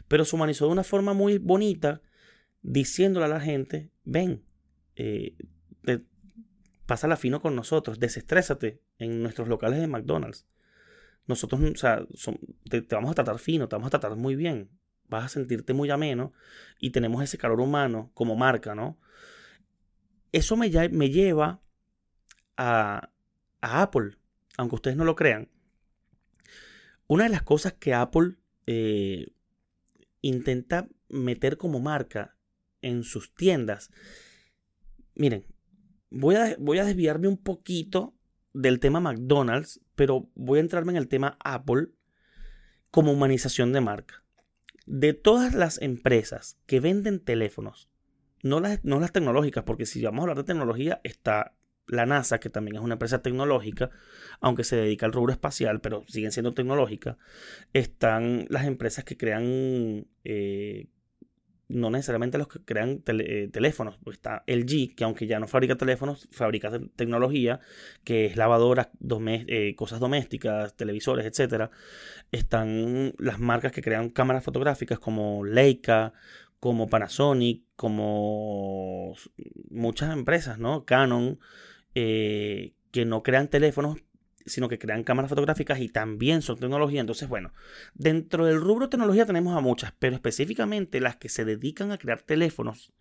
pero 0.07 0.25
se 0.25 0.35
humanizó 0.35 0.65
de 0.65 0.71
una 0.71 0.83
forma 0.83 1.13
muy 1.13 1.37
bonita, 1.37 2.01
diciéndole 2.61 3.25
a 3.25 3.29
la 3.29 3.39
gente, 3.39 3.89
ven, 4.03 4.43
eh, 4.95 5.35
pasa 6.85 7.07
la 7.07 7.17
fino 7.17 7.41
con 7.41 7.55
nosotros, 7.55 7.99
desestrésate 7.99 8.81
en 8.97 9.21
nuestros 9.21 9.47
locales 9.47 9.79
de 9.79 9.87
McDonald's 9.87 10.47
nosotros, 11.29 11.61
o 11.61 11.77
sea, 11.77 12.05
te, 12.69 12.81
vamos 12.89 13.11
a 13.11 13.13
tratar 13.13 13.37
fino, 13.37 13.69
te 13.69 13.75
vamos 13.75 13.87
a 13.87 13.99
tratar 13.99 14.17
muy 14.17 14.35
bien, 14.35 14.67
vas 15.07 15.25
a 15.25 15.29
sentirte 15.29 15.73
muy 15.73 15.91
ameno 15.91 16.33
y 16.79 16.89
tenemos 16.89 17.23
ese 17.23 17.37
calor 17.37 17.61
humano 17.61 18.09
como 18.15 18.35
marca, 18.35 18.73
¿no? 18.73 18.97
Eso 20.31 20.57
me, 20.57 20.69
me 20.89 21.11
lleva 21.11 21.61
a, 22.57 23.11
Apple, 23.61 24.17
aunque 24.57 24.75
ustedes 24.75 24.97
no 24.97 25.05
lo 25.05 25.15
crean. 25.15 25.49
Una 27.07 27.25
de 27.25 27.29
las 27.29 27.43
cosas 27.43 27.73
que 27.73 27.93
Apple 27.93 28.37
eh, 28.65 29.27
intenta 30.21 30.87
meter 31.07 31.57
como 31.57 31.79
marca 31.79 32.37
en 32.81 33.03
sus 33.03 33.33
tiendas, 33.33 33.91
miren, 35.15 35.45
voy 36.09 36.35
a, 36.35 36.55
voy 36.59 36.79
a 36.79 36.85
desviarme 36.85 37.27
un 37.27 37.37
poquito 37.37 38.15
del 38.53 38.79
tema 38.79 38.99
McDonald's, 38.99 39.81
pero 39.95 40.29
voy 40.35 40.59
a 40.59 40.61
entrarme 40.61 40.91
en 40.93 40.97
el 40.97 41.07
tema 41.07 41.37
Apple 41.43 41.89
como 42.91 43.11
humanización 43.11 43.73
de 43.73 43.81
marca. 43.81 44.23
De 44.85 45.13
todas 45.13 45.53
las 45.53 45.81
empresas 45.81 46.57
que 46.65 46.79
venden 46.79 47.19
teléfonos, 47.19 47.89
no 48.41 48.59
las, 48.59 48.83
no 48.83 48.99
las 48.99 49.11
tecnológicas, 49.11 49.63
porque 49.63 49.85
si 49.85 50.01
vamos 50.01 50.19
a 50.19 50.23
hablar 50.23 50.37
de 50.37 50.43
tecnología, 50.45 50.99
está 51.03 51.55
la 51.89 52.05
NASA, 52.05 52.39
que 52.39 52.49
también 52.49 52.77
es 52.77 52.81
una 52.81 52.93
empresa 52.95 53.21
tecnológica, 53.21 53.89
aunque 54.39 54.63
se 54.63 54.75
dedica 54.75 55.05
al 55.05 55.13
rubro 55.13 55.33
espacial, 55.33 55.81
pero 55.81 56.03
siguen 56.07 56.31
siendo 56.31 56.53
tecnológicas. 56.53 57.17
Están 57.73 58.45
las 58.49 58.65
empresas 58.65 59.03
que 59.03 59.17
crean 59.17 60.07
eh, 60.23 60.87
no 61.69 61.91
necesariamente 61.91 62.39
los 62.39 62.47
que 62.47 62.59
crean 62.59 63.03
eh, 63.05 63.47
teléfonos. 63.51 63.97
Pues 64.03 64.17
está 64.17 64.43
LG, 64.47 64.95
que 64.95 65.03
aunque 65.03 65.27
ya 65.27 65.39
no 65.39 65.47
fabrica 65.47 65.77
teléfonos, 65.77 66.27
fabrica 66.31 66.71
tecnología, 66.95 67.59
que 68.03 68.25
es 68.25 68.35
lavadoras, 68.35 68.89
eh, 69.47 69.75
cosas 69.75 69.99
domésticas, 69.99 70.75
televisores, 70.75 71.25
etc. 71.25 71.69
Están 72.31 73.13
las 73.19 73.39
marcas 73.39 73.71
que 73.71 73.83
crean 73.83 74.09
cámaras 74.09 74.43
fotográficas 74.43 74.99
como 74.99 75.45
Leica, 75.45 76.13
como 76.59 76.89
Panasonic, 76.89 77.63
como 77.75 79.15
muchas 79.69 80.11
empresas, 80.11 80.57
¿no? 80.57 80.85
Canon, 80.85 81.39
eh, 81.95 82.73
que 82.91 83.05
no 83.05 83.23
crean 83.23 83.47
teléfonos, 83.47 83.97
sino 84.45 84.67
que 84.67 84.79
crean 84.79 85.03
cámaras 85.03 85.29
fotográficas 85.29 85.79
y 85.79 85.89
también 85.89 86.41
son 86.41 86.57
tecnología. 86.57 87.01
Entonces, 87.01 87.29
bueno, 87.29 87.53
dentro 87.93 88.45
del 88.45 88.59
rubro 88.59 88.89
tecnología 88.89 89.25
tenemos 89.25 89.55
a 89.55 89.61
muchas, 89.61 89.93
pero 89.99 90.15
específicamente 90.15 90.99
las 90.99 91.17
que 91.17 91.29
se 91.29 91.45
dedican 91.45 91.91
a 91.91 91.97
crear 91.97 92.21
teléfonos, 92.21 92.91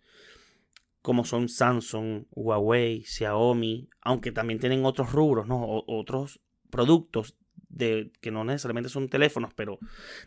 como 1.01 1.25
son 1.25 1.49
Samsung, 1.49 2.25
Huawei, 2.31 3.03
Xiaomi, 3.03 3.89
aunque 4.01 4.31
también 4.31 4.59
tienen 4.59 4.85
otros 4.85 5.11
rubros, 5.11 5.47
¿no? 5.47 5.83
otros 5.87 6.41
productos 6.69 7.35
de, 7.69 8.11
que 8.21 8.31
no 8.31 8.43
necesariamente 8.43 8.89
son 8.89 9.09
teléfonos, 9.09 9.53
pero 9.53 9.79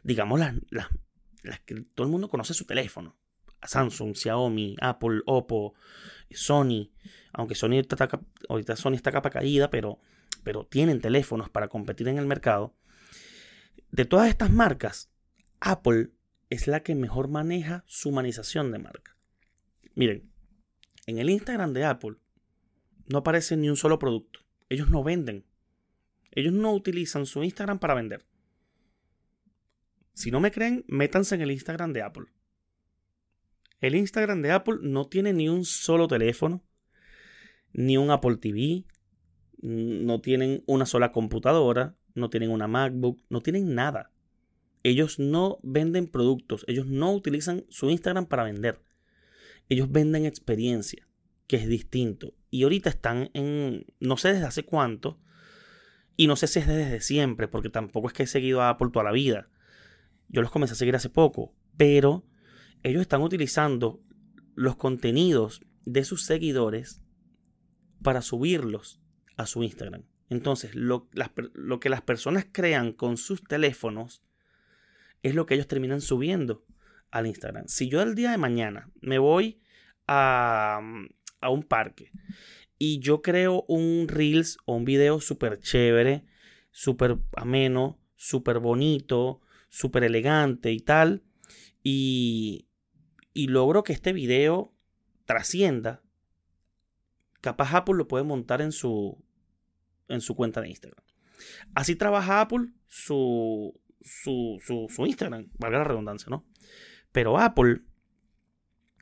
digamos 0.03 0.41
las, 0.41 0.55
las, 0.71 0.89
las 1.43 1.61
que 1.61 1.83
todo 1.95 2.07
el 2.07 2.11
mundo 2.11 2.29
conoce 2.29 2.55
su 2.55 2.65
teléfono. 2.65 3.17
Samsung, 3.63 4.15
Xiaomi, 4.17 4.77
Apple, 4.81 5.21
Oppo, 5.27 5.75
Sony, 6.31 6.91
aunque 7.33 7.55
Sony 7.55 7.79
está, 7.79 8.09
ahorita 8.49 8.75
está 8.75 9.13
capa 9.13 9.31
caída, 9.31 9.71
pero 9.71 9.99
pero 10.43 10.67
tienen 10.67 11.01
teléfonos 11.01 11.51
para 11.51 11.69
competir 11.69 12.09
en 12.09 12.19
el 12.19 12.27
mercado, 12.27 12.75
de 13.91 14.05
todas 14.05 14.29
estas 14.29 14.51
marcas, 14.51 15.11
Apple 15.61 16.11
es 16.51 16.67
la 16.67 16.83
que 16.83 16.95
mejor 16.95 17.29
maneja 17.29 17.85
su 17.87 18.09
humanización 18.09 18.73
de 18.73 18.79
marca. 18.79 19.17
Miren, 19.95 20.31
en 21.07 21.19
el 21.19 21.31
Instagram 21.31 21.73
de 21.73 21.85
Apple 21.85 22.17
no 23.07 23.19
aparece 23.19 23.57
ni 23.57 23.69
un 23.69 23.77
solo 23.77 23.99
producto. 23.99 24.41
Ellos 24.69 24.89
no 24.91 25.03
venden. 25.05 25.45
Ellos 26.31 26.53
no 26.53 26.73
utilizan 26.73 27.27
su 27.27 27.43
Instagram 27.43 27.79
para 27.79 27.95
vender. 27.95 28.25
Si 30.15 30.31
no 30.31 30.41
me 30.41 30.51
creen, 30.51 30.85
métanse 30.89 31.35
en 31.35 31.43
el 31.43 31.51
Instagram 31.51 31.93
de 31.93 32.03
Apple. 32.03 32.27
El 33.81 33.95
Instagram 33.95 34.43
de 34.43 34.53
Apple 34.53 34.79
no 34.83 35.09
tiene 35.09 35.33
ni 35.33 35.49
un 35.49 35.65
solo 35.65 36.07
teléfono, 36.07 36.65
ni 37.73 37.97
un 37.97 38.11
Apple 38.11 38.37
TV, 38.37 38.85
no 39.63 40.21
tienen 40.21 40.63
una 40.67 40.87
sola 40.87 41.13
computadora, 41.13 41.97
no 42.15 42.31
tienen 42.31 42.51
una 42.51 42.67
MacBook, 42.67 43.23
no 43.31 43.41
tienen 43.41 43.75
nada. 43.75 44.11
Ellos 44.83 45.19
no 45.19 45.59
venden 45.63 46.09
productos, 46.09 46.65
ellos 46.67 46.87
no 46.87 47.13
utilizan 47.13 47.65
su 47.69 47.89
Instagram 47.89 48.27
para 48.27 48.45
vender. 48.45 48.83
Ellos 49.69 49.91
venden 49.91 50.27
experiencia, 50.27 51.07
que 51.47 51.57
es 51.57 51.69
distinto. 51.69 52.35
Y 52.51 52.65
ahorita 52.65 52.91
están 52.91 53.31
en, 53.35 53.87
no 54.01 54.17
sé 54.17 54.33
desde 54.33 54.47
hace 54.47 54.65
cuánto, 54.65 55.19
y 56.17 56.27
no 56.27 56.37
sé 56.37 56.47
si 56.47 56.59
es 56.59 56.67
desde 56.67 57.01
siempre, 57.01 57.49
porque 57.49 57.71
tampoco 57.71 58.09
es 58.09 58.13
que 58.13 58.25
he 58.25 58.27
seguido 58.27 58.61
a 58.61 58.71
Apple 58.71 58.91
toda 58.93 59.05
la 59.05 59.13
vida. 59.13 59.49
Yo 60.29 60.43
los 60.43 60.51
comencé 60.51 60.73
a 60.73 60.77
seguir 60.77 60.97
hace 60.97 61.09
poco, 61.09 61.55
pero 61.77 62.25
ellos 62.83 63.03
están 63.03 63.23
utilizando 63.23 64.01
los 64.55 64.77
contenidos 64.77 65.63
de 65.85 66.05
sus 66.05 66.25
seguidores 66.25 67.02
para 68.03 68.23
subirlos 68.23 69.01
a 69.37 69.47
su 69.47 69.63
Instagram. 69.63 70.05
Entonces, 70.29 70.75
lo, 70.75 71.09
que 71.11 71.89
las 71.89 72.03
personas 72.03 72.47
crean 72.51 72.93
con 72.93 73.17
sus 73.17 73.45
teléfonos 73.45 74.23
es 75.23 75.35
lo 75.35 75.47
que 75.47 75.55
ellos 75.55 75.69
terminan 75.69 76.01
subiendo 76.01 76.65
al 77.11 77.27
Instagram. 77.27 77.69
Si 77.69 77.89
yo 77.89 78.01
el 78.03 78.15
día 78.15 78.31
de 78.31 78.39
mañana 78.39 78.91
me 79.01 79.19
voy 79.19 79.61
a, 80.07 80.81
a 81.41 81.51
un 81.51 81.63
parque 81.63 82.11
y 82.79 82.99
yo 83.01 83.23
creo 83.23 83.65
un 83.69 84.09
Reels 84.09 84.59
o 84.65 84.75
un 84.75 84.85
video 84.85 85.21
súper 85.21 85.61
chévere, 85.61 86.25
súper 86.71 87.19
ameno, 87.37 88.01
súper 88.17 88.59
bonito, 88.59 89.41
súper 89.69 90.05
elegante 90.05 90.73
y 90.73 90.81
tal, 90.81 91.23
y, 91.83 92.67
y 93.35 93.49
logro 93.49 93.83
que 93.85 93.93
este 93.93 94.13
video 94.13 94.73
trascienda, 95.25 96.02
capaz 97.43 97.75
Apple 97.75 97.97
lo 97.97 98.09
puede 98.09 98.25
montar 98.25 98.63
en 98.63 98.73
su, 98.73 99.23
en 100.09 100.23
su 100.23 100.35
cuenta 100.35 100.63
de 100.63 100.71
Instagram. 100.71 101.05
Así 101.75 101.97
trabaja 101.97 102.41
Apple 102.41 102.69
su, 102.87 103.79
su, 104.01 104.89
su, 104.89 105.07
Instagram, 105.07 105.51
valga 105.59 105.79
la 105.79 105.85
redundancia, 105.85 106.31
¿no? 106.31 106.47
Pero 107.11 107.39
Apple, 107.39 107.83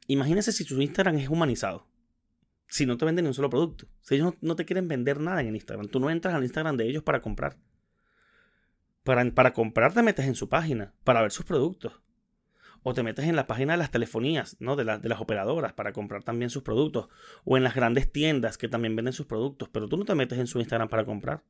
imagínense 0.08 0.50
si 0.50 0.64
su 0.64 0.80
Instagram 0.82 1.18
es 1.18 1.28
humanizado. 1.28 1.86
Si 2.66 2.86
no 2.86 2.96
te 2.96 3.04
venden 3.04 3.24
ni 3.24 3.28
un 3.28 3.34
solo 3.34 3.50
producto. 3.50 3.86
Si 4.00 4.14
ellos 4.14 4.34
no, 4.40 4.56
te 4.56 4.64
quieren 4.64 4.88
vender 4.88 5.20
nada 5.20 5.40
en 5.40 5.48
el 5.48 5.56
Instagram. 5.56 5.88
Tú 5.88 6.00
no 6.00 6.08
entras 6.08 6.34
al 6.34 6.42
Instagram 6.42 6.76
de 6.76 6.88
ellos 6.88 7.02
para 7.02 7.20
comprar. 7.20 7.58
Para, 9.02 9.28
para 9.32 9.52
comprar 9.52 9.92
te 9.92 10.02
metes 10.02 10.26
en 10.26 10.34
su 10.34 10.48
página, 10.48 10.94
para 11.04 11.22
ver 11.22 11.32
sus 11.32 11.44
productos 11.44 12.00
o 12.82 12.94
te 12.94 13.02
metes 13.02 13.26
en 13.26 13.36
la 13.36 13.46
página 13.46 13.74
de 13.74 13.78
las 13.78 13.90
telefonías, 13.90 14.56
¿no? 14.60 14.76
De, 14.76 14.84
de, 14.84 15.08
las 15.08 15.20
operadoras 15.20 15.72
para 15.72 15.92
comprar 15.92 16.22
también 16.22 16.50
sus 16.50 16.62
productos, 16.62 17.08
o 17.44 17.56
en 17.56 17.64
las 17.64 17.74
grandes 17.74 18.10
tiendas 18.10 18.58
que 18.58 18.68
también 18.68 18.96
venden 18.96 19.12
sus 19.12 19.26
productos, 19.26 19.68
pero 19.68 19.88
tú 19.88 19.96
no 19.96 20.04
te 20.04 20.14
metes 20.14 20.38
en 20.38 20.46
su 20.46 20.58
Instagram 20.58 20.88
para 20.88 21.04
comprar. 21.04 21.44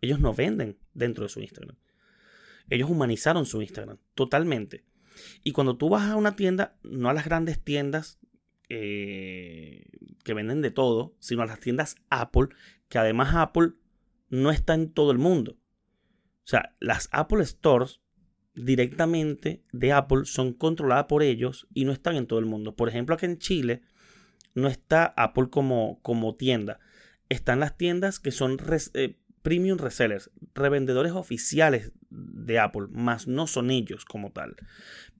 Ellos 0.00 0.20
no 0.20 0.34
venden 0.34 0.78
dentro 0.92 1.24
de 1.24 1.28
su 1.28 1.40
Instagram. 1.40 1.76
Ellos 2.70 2.90
humanizaron 2.90 3.46
su 3.46 3.60
Instagram 3.60 3.98
totalmente. 4.14 4.84
Y 5.42 5.52
cuando 5.52 5.76
tú 5.76 5.88
vas 5.88 6.10
a 6.10 6.16
una 6.16 6.36
tienda, 6.36 6.76
no 6.82 7.08
a 7.08 7.14
las 7.14 7.24
grandes 7.24 7.62
tiendas 7.62 8.18
eh, 8.68 9.86
que 10.24 10.34
venden 10.34 10.62
de 10.62 10.70
todo, 10.70 11.14
sino 11.20 11.42
a 11.42 11.46
las 11.46 11.60
tiendas 11.60 11.96
Apple, 12.10 12.48
que 12.88 12.98
además 12.98 13.34
Apple 13.34 13.72
no 14.28 14.50
está 14.50 14.74
en 14.74 14.92
todo 14.92 15.12
el 15.12 15.18
mundo. 15.18 15.52
O 15.52 16.46
sea, 16.46 16.74
las 16.80 17.08
Apple 17.12 17.44
Stores 17.44 18.00
directamente 18.54 19.62
de 19.72 19.92
Apple 19.92 20.24
son 20.24 20.52
controladas 20.52 21.06
por 21.06 21.22
ellos 21.22 21.66
y 21.74 21.84
no 21.84 21.92
están 21.92 22.16
en 22.16 22.26
todo 22.26 22.38
el 22.38 22.46
mundo. 22.46 22.76
Por 22.76 22.88
ejemplo, 22.88 23.14
aquí 23.14 23.26
en 23.26 23.38
Chile 23.38 23.82
no 24.54 24.68
está 24.68 25.12
Apple 25.16 25.48
como, 25.50 26.00
como 26.02 26.36
tienda. 26.36 26.80
Están 27.28 27.60
las 27.60 27.76
tiendas 27.76 28.20
que 28.20 28.30
son 28.30 28.58
eh, 28.94 29.16
premium 29.42 29.78
resellers, 29.78 30.30
revendedores 30.54 31.12
oficiales 31.12 31.92
de 32.10 32.58
Apple, 32.58 32.86
más 32.90 33.26
no 33.26 33.46
son 33.46 33.70
ellos 33.70 34.04
como 34.04 34.30
tal. 34.30 34.56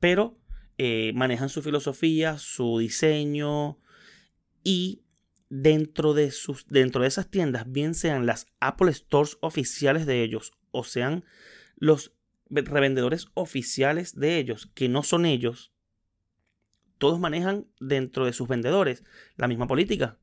Pero 0.01 0.39
eh, 0.79 1.13
manejan 1.15 1.49
su 1.49 1.63
filosofía, 1.63 2.39
su 2.39 2.79
diseño 2.79 3.79
y 4.63 5.03
dentro 5.51 6.15
de, 6.15 6.31
sus, 6.31 6.67
dentro 6.69 7.03
de 7.03 7.09
esas 7.09 7.31
tiendas, 7.31 7.71
bien 7.71 7.95
sean 7.95 8.27
las 8.27 8.47
Apple 8.61 8.93
Stores 8.93 9.39
oficiales 9.41 10.07
de 10.07 10.23
ellos 10.23 10.53
o 10.71 10.85
sean 10.85 11.25
los 11.77 12.14
revendedores 12.51 13.29
oficiales 13.35 14.19
de 14.19 14.39
ellos, 14.39 14.71
que 14.75 14.89
no 14.89 15.03
son 15.03 15.27
ellos, 15.27 15.73
todos 16.99 17.19
manejan 17.19 17.67
dentro 17.81 18.25
de 18.25 18.33
sus 18.33 18.49
vendedores 18.49 19.05
la 19.37 19.49
misma 19.49 19.67
política. 19.67 20.19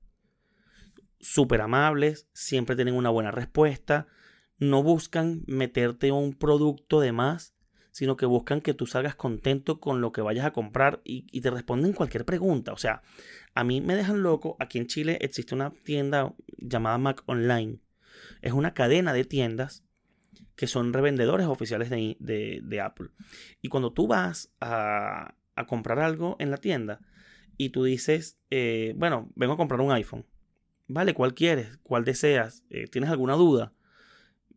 Súper 1.19 1.62
amables, 1.62 2.27
siempre 2.34 2.75
tienen 2.75 2.95
una 2.95 3.10
buena 3.10 3.31
respuesta, 3.31 4.07
no 4.57 4.81
buscan 4.84 5.43
meterte 5.47 6.12
un 6.12 6.34
producto 6.34 6.99
de 6.99 7.12
más, 7.12 7.55
sino 7.91 8.15
que 8.15 8.25
buscan 8.25 8.62
que 8.62 8.73
tú 8.73 8.88
salgas 8.88 9.15
contento 9.15 9.79
con 9.79 10.01
lo 10.01 10.12
que 10.12 10.21
vayas 10.21 10.45
a 10.45 10.53
comprar 10.53 11.01
y, 11.03 11.27
y, 11.31 11.41
te 11.41 11.51
responden 11.51 11.93
cualquier 11.93 12.25
pregunta. 12.25 12.71
O 12.71 12.77
sea, 12.77 13.01
a 13.53 13.63
mí 13.63 13.81
me 13.81 13.95
dejan 13.95 14.23
loco. 14.23 14.55
Aquí 14.60 14.77
en 14.77 14.88
Chile 14.88 15.17
existe 15.21 15.53
una 15.53 15.71
tienda 15.71 16.34
llamada 16.57 16.97
Mac 16.97 17.23
Online. 17.25 17.79
Es 18.41 18.53
una 18.53 18.73
cadena 18.73 19.13
de 19.13 19.25
tiendas 19.25 19.84
que 20.56 20.67
son 20.67 20.94
revendedores 20.94 21.48
oficiales 21.48 21.89
de, 21.89 22.82
Apple. 22.84 23.10
Y 23.62 23.70
cuando 23.70 23.94
tú 23.94 24.08
vas 24.08 24.54
a, 24.60 25.36
comprar 25.67 26.00
algo 26.00 26.36
en 26.39 26.50
la 26.50 26.58
tienda 26.58 27.02
y 27.58 27.70
tú 27.70 27.84
dices, 27.84 28.39
eh, 28.50 28.94
bueno, 28.98 29.32
vengo 29.36 29.54
a 29.54 29.58
comprar 29.58 29.82
un 29.82 29.91
iPhone. 29.91 30.26
Vale, 30.88 31.13
¿cuál 31.13 31.36
quieres? 31.36 31.78
¿Cuál 31.84 32.04
deseas? 32.04 32.63
Eh, 32.70 32.88
¿Tienes 32.88 33.12
alguna 33.12 33.36
duda? 33.36 33.74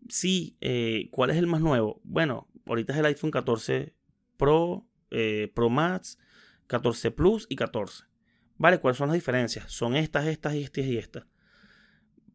Sí, 0.09 0.57
eh, 0.61 1.09
¿cuál 1.11 1.31
es 1.31 1.37
el 1.37 1.47
más 1.47 1.61
nuevo? 1.61 2.01
Bueno, 2.05 2.49
ahorita 2.67 2.95
es 2.95 2.99
el 2.99 3.07
iPhone 3.07 3.31
14 3.31 3.95
Pro, 4.37 4.87
Pro 5.55 5.71
Max, 5.71 6.19
14 6.67 7.11
Plus 7.11 7.47
y 7.49 7.57
14. 7.57 8.05
Vale, 8.57 8.79
¿cuáles 8.79 8.99
son 8.99 9.09
las 9.09 9.15
diferencias? 9.15 9.71
Son 9.71 9.97
estas, 9.97 10.27
estas 10.27 10.55
y 10.55 10.63
estas 10.63 10.85
y 10.85 10.97
estas. 10.97 11.25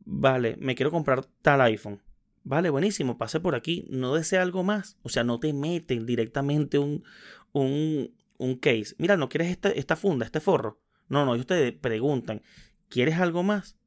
Vale, 0.06 0.56
me 0.60 0.76
quiero 0.76 0.92
comprar 0.92 1.26
tal 1.42 1.62
iPhone. 1.62 2.02
Vale, 2.50 2.72
buenísimo, 2.72 3.20
pase 3.20 3.40
por 3.40 3.54
aquí. 3.54 3.86
No 3.92 4.16
desea 4.16 4.42
algo 4.42 4.64
más. 4.64 4.98
O 5.04 5.10
sea, 5.10 5.24
no 5.24 5.40
te 5.40 5.54
meten 5.54 6.08
directamente 6.08 6.80
un, 6.80 7.04
un, 7.52 8.12
un 8.40 8.56
case. 8.56 8.96
Mira, 8.98 9.18
¿no 9.18 9.30
quieres 9.30 9.52
esta, 9.52 9.70
esta 9.70 9.96
funda, 9.96 10.26
este 10.26 10.40
forro? 10.40 10.82
No, 11.10 11.28
no, 11.28 11.36
ellos 11.36 11.46
te 11.46 11.72
preguntan, 11.74 12.42
¿quieres 12.88 13.20
algo 13.20 13.44
más? 13.44 13.78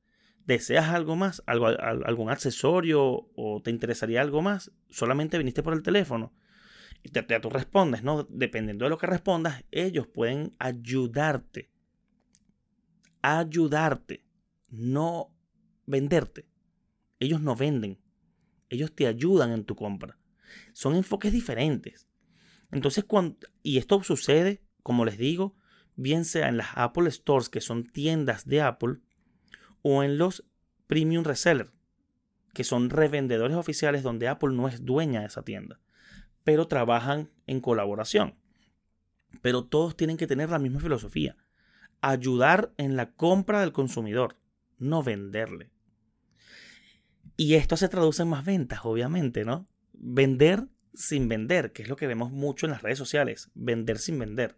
¿Deseas 0.46 0.90
algo 0.90 1.16
más? 1.16 1.42
¿Algo, 1.46 1.66
¿Algún 1.66 2.30
accesorio 2.30 3.28
o 3.34 3.60
te 3.64 3.72
interesaría 3.72 4.20
algo 4.20 4.42
más? 4.42 4.70
¿Solamente 4.90 5.38
viniste 5.38 5.64
por 5.64 5.72
el 5.72 5.82
teléfono? 5.82 6.32
Y 7.02 7.08
te, 7.08 7.22
tú 7.40 7.50
respondes, 7.50 8.04
¿no? 8.04 8.22
Dependiendo 8.30 8.84
de 8.84 8.90
lo 8.90 8.98
que 8.98 9.08
respondas, 9.08 9.64
ellos 9.72 10.06
pueden 10.06 10.54
ayudarte. 10.60 11.72
Ayudarte. 13.22 14.24
No 14.70 15.34
venderte. 15.84 16.46
Ellos 17.18 17.40
no 17.40 17.56
venden. 17.56 18.01
Ellos 18.72 18.94
te 18.94 19.06
ayudan 19.06 19.52
en 19.52 19.64
tu 19.64 19.76
compra. 19.76 20.18
Son 20.72 20.96
enfoques 20.96 21.30
diferentes. 21.30 22.08
Entonces, 22.70 23.04
cuando, 23.04 23.36
y 23.62 23.76
esto 23.76 24.02
sucede, 24.02 24.62
como 24.82 25.04
les 25.04 25.18
digo, 25.18 25.54
bien 25.94 26.24
sea 26.24 26.48
en 26.48 26.56
las 26.56 26.68
Apple 26.74 27.10
Stores, 27.10 27.50
que 27.50 27.60
son 27.60 27.84
tiendas 27.84 28.46
de 28.46 28.62
Apple, 28.62 29.00
o 29.82 30.02
en 30.02 30.16
los 30.16 30.46
Premium 30.86 31.22
Reseller, 31.22 31.70
que 32.54 32.64
son 32.64 32.88
revendedores 32.88 33.58
oficiales 33.58 34.02
donde 34.02 34.28
Apple 34.28 34.54
no 34.54 34.68
es 34.68 34.86
dueña 34.86 35.20
de 35.20 35.26
esa 35.26 35.42
tienda, 35.42 35.78
pero 36.42 36.66
trabajan 36.66 37.28
en 37.46 37.60
colaboración. 37.60 38.36
Pero 39.42 39.64
todos 39.66 39.98
tienen 39.98 40.16
que 40.16 40.26
tener 40.26 40.48
la 40.48 40.58
misma 40.58 40.80
filosofía, 40.80 41.36
ayudar 42.00 42.72
en 42.78 42.96
la 42.96 43.12
compra 43.12 43.60
del 43.60 43.72
consumidor, 43.72 44.38
no 44.78 45.02
venderle. 45.02 45.71
Y 47.36 47.54
esto 47.54 47.76
se 47.76 47.88
traduce 47.88 48.22
en 48.22 48.28
más 48.28 48.44
ventas, 48.44 48.80
obviamente, 48.84 49.44
¿no? 49.44 49.68
Vender 49.92 50.68
sin 50.94 51.28
vender, 51.28 51.72
que 51.72 51.82
es 51.82 51.88
lo 51.88 51.96
que 51.96 52.06
vemos 52.06 52.30
mucho 52.30 52.66
en 52.66 52.72
las 52.72 52.82
redes 52.82 52.98
sociales. 52.98 53.50
Vender 53.54 53.98
sin 53.98 54.18
vender. 54.18 54.56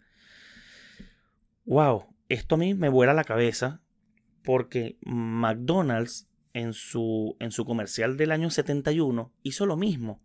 Wow, 1.64 2.06
esto 2.28 2.56
a 2.56 2.58
mí 2.58 2.74
me 2.74 2.88
vuela 2.88 3.14
la 3.14 3.24
cabeza 3.24 3.80
porque 4.42 4.98
McDonald's 5.02 6.28
en 6.52 6.72
su, 6.72 7.36
en 7.40 7.50
su 7.50 7.64
comercial 7.64 8.16
del 8.16 8.32
año 8.32 8.50
71 8.50 9.32
hizo 9.42 9.66
lo 9.66 9.76
mismo. 9.76 10.22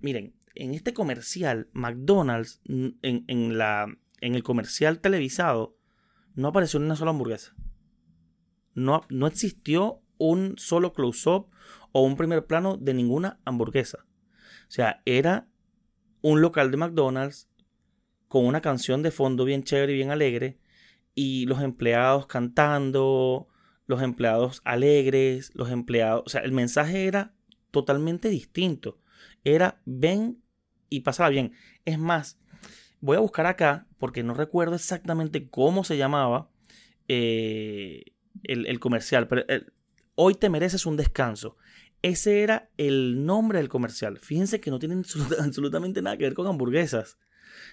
Miren, 0.00 0.34
en 0.54 0.74
este 0.74 0.92
comercial, 0.92 1.68
McDonald's, 1.72 2.60
en, 2.64 2.96
en, 3.02 3.58
la, 3.58 3.86
en 4.20 4.34
el 4.34 4.42
comercial 4.42 5.00
televisado, 5.00 5.76
no 6.34 6.48
apareció 6.48 6.78
una 6.78 6.96
sola 6.96 7.10
hamburguesa. 7.10 7.54
No, 8.74 9.02
no 9.08 9.26
existió 9.26 10.02
un 10.18 10.54
solo 10.58 10.92
close-up 10.92 11.48
o 11.92 12.02
un 12.02 12.16
primer 12.16 12.46
plano 12.46 12.76
de 12.76 12.94
ninguna 12.94 13.40
hamburguesa. 13.44 14.06
O 14.68 14.70
sea, 14.70 15.02
era 15.04 15.48
un 16.22 16.40
local 16.40 16.70
de 16.70 16.76
McDonald's 16.76 17.48
con 18.28 18.44
una 18.44 18.60
canción 18.60 19.02
de 19.02 19.10
fondo 19.10 19.44
bien 19.44 19.62
chévere 19.62 19.92
y 19.92 19.96
bien 19.96 20.10
alegre 20.10 20.58
y 21.14 21.46
los 21.46 21.62
empleados 21.62 22.26
cantando, 22.26 23.48
los 23.86 24.02
empleados 24.02 24.60
alegres, 24.64 25.52
los 25.54 25.70
empleados, 25.70 26.22
o 26.26 26.28
sea, 26.28 26.42
el 26.42 26.52
mensaje 26.52 27.06
era 27.06 27.34
totalmente 27.70 28.28
distinto. 28.28 28.98
Era 29.44 29.80
ven 29.84 30.42
y 30.88 31.00
pasaba 31.00 31.30
bien. 31.30 31.52
Es 31.84 31.98
más, 31.98 32.38
voy 33.00 33.16
a 33.16 33.20
buscar 33.20 33.46
acá 33.46 33.86
porque 33.98 34.22
no 34.22 34.34
recuerdo 34.34 34.74
exactamente 34.74 35.48
cómo 35.48 35.84
se 35.84 35.96
llamaba 35.96 36.50
eh, 37.08 38.04
el, 38.42 38.80
comercial, 38.80 39.28
pero 39.28 39.44
el, 39.48 39.72
Hoy 40.16 40.34
te 40.34 40.50
mereces 40.50 40.84
un 40.84 40.96
descanso. 40.96 41.56
Ese 42.02 42.42
era 42.42 42.68
el 42.76 43.24
nombre 43.24 43.58
del 43.58 43.68
comercial. 43.68 44.18
Fíjense 44.18 44.60
que 44.60 44.70
no 44.70 44.80
tienen 44.80 45.04
absolutamente 45.38 46.02
nada 46.02 46.16
que 46.16 46.24
ver 46.24 46.34
con 46.34 46.48
hamburguesas. 46.48 47.18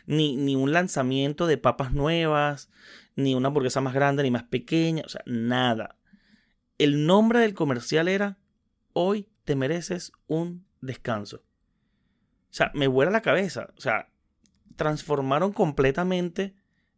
Ni, 0.05 0.35
ni, 0.35 0.55
un 0.55 0.71
lanzamiento 0.71 1.47
de 1.47 1.57
papas 1.57 1.91
nuevas, 1.91 2.69
ni 3.15 3.33
una 3.33 3.47
hamburguesa 3.47 3.81
más 3.81 3.95
grande 3.95 4.23
ni 4.23 4.29
más 4.29 4.43
pequeña, 4.43 5.03
o 5.05 5.09
sea, 5.09 5.23
nada. 5.25 5.97
El 6.77 7.05
nombre 7.05 7.39
del 7.39 7.55
comercial 7.55 8.07
era 8.07 8.37
Hoy 8.93 9.27
te 9.43 9.55
mereces 9.55 10.11
un 10.27 10.67
descanso. 10.79 11.37
O 11.37 12.55
sea, 12.55 12.71
me 12.75 12.87
vuela 12.87 13.11
la 13.11 13.21
cabeza. 13.21 13.73
O 13.75 13.81
sea, 13.81 14.09
transformaron 14.75 15.51
completamente 15.53 16.55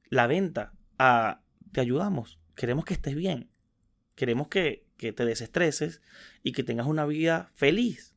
la 0.10 0.28
venta 0.28 0.74
a 0.98 1.42
te 1.72 1.82
ayudamos, 1.82 2.40
queremos 2.56 2.86
que 2.86 2.94
estés 2.94 3.16
bien, 3.16 3.50
queremos 4.16 4.48
que, 4.48 4.85
que 4.98 5.14
te 5.14 5.26
desestreses 5.26 6.02
y 6.44 6.52
que 6.52 6.64
tengas 6.64 6.88
una 6.88 7.06
vida 7.06 7.52
feliz. 7.56 8.16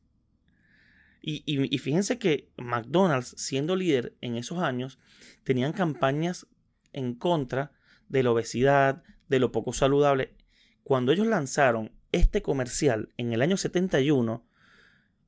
Y, 1.21 1.77
fíjense 1.79 2.17
que 2.17 2.49
McDonald's, 2.57 3.35
siendo 3.37 3.75
líder 3.75 4.15
en 4.21 4.37
esos 4.37 4.59
años, 4.59 4.99
tenían 5.43 5.73
campañas 5.73 6.47
en 6.93 7.13
contra 7.13 7.73
de 8.07 8.23
la 8.23 8.31
obesidad, 8.31 9.03
de 9.27 9.39
lo 9.39 9.51
poco 9.51 9.73
saludable. 9.73 10.33
Cuando 10.83 11.11
ellos 11.11 11.27
lanzaron 11.27 11.91
este 12.11 12.41
comercial 12.41 13.09
en 13.17 13.33
el 13.33 13.41
año 13.41 13.57
71, 13.57 14.45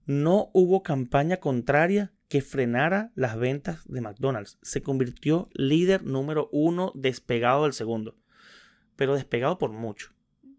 no 0.05 0.49
hubo 0.53 0.81
campaña 0.81 1.37
contraria 1.37 2.13
que 2.27 2.41
frenara 2.41 3.11
las 3.13 3.37
ventas 3.37 3.85
de 3.85 3.99
McDonald's. 3.99 4.57
Se 4.61 4.81
convirtió 4.81 5.49
líder 5.53 6.05
número 6.05 6.47
uno 6.53 6.93
despegado 6.95 7.63
del 7.63 7.73
segundo. 7.73 8.15
Pero 8.95 9.15
despegado 9.15 9.57
por 9.57 9.71
mucho, 9.71 10.13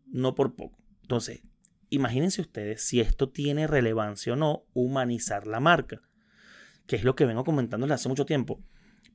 no 0.06 0.34
por 0.34 0.54
poco. 0.54 0.81
Entonces, 1.12 1.42
imagínense 1.90 2.40
ustedes 2.40 2.80
si 2.80 2.98
esto 3.00 3.28
tiene 3.28 3.66
relevancia 3.66 4.32
o 4.32 4.36
no, 4.36 4.64
humanizar 4.72 5.46
la 5.46 5.60
marca, 5.60 6.00
que 6.86 6.96
es 6.96 7.04
lo 7.04 7.14
que 7.14 7.26
vengo 7.26 7.44
comentándoles 7.44 7.96
hace 7.96 8.08
mucho 8.08 8.24
tiempo. 8.24 8.62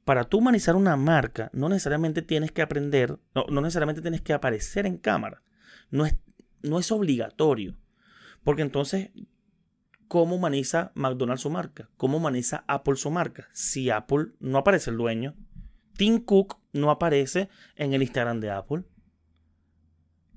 Para 0.06 0.26
tú 0.26 0.38
humanizar 0.38 0.76
una 0.76 0.96
marca, 0.96 1.50
no 1.54 1.70
necesariamente 1.70 2.22
tienes 2.22 2.52
que 2.52 2.62
aprender, 2.62 3.18
no, 3.34 3.62
necesariamente 3.62 4.04
tienes 4.04 4.22
que 4.22 4.34
aparecer 4.34 4.86
en 4.86 4.98
cámara. 4.98 5.42
No 5.90 6.06
es, 6.06 6.16
no 6.62 6.78
es 6.78 6.92
obligatorio. 6.92 7.80
Porque 8.44 8.62
entonces 8.62 9.10
cómo 10.08 10.36
humaniza 10.36 10.92
McDonald's 10.94 11.42
su 11.42 11.50
marca, 11.50 11.90
cómo 11.98 12.18
humaniza 12.18 12.64
Apple 12.68 12.98
su 12.98 13.10
marca. 13.10 13.48
Si 13.54 13.90
Apple 13.90 14.34
no 14.40 14.60
aparece 14.60 14.92
el 14.92 14.98
dueño, 14.98 15.34
Tim 15.94 16.24
Cook 16.24 16.60
no 16.74 16.92
aparece 16.92 17.50
en 17.76 17.94
el 17.94 18.04
Instagram 18.04 18.40
de 18.40 18.52
Apple. 18.52 18.84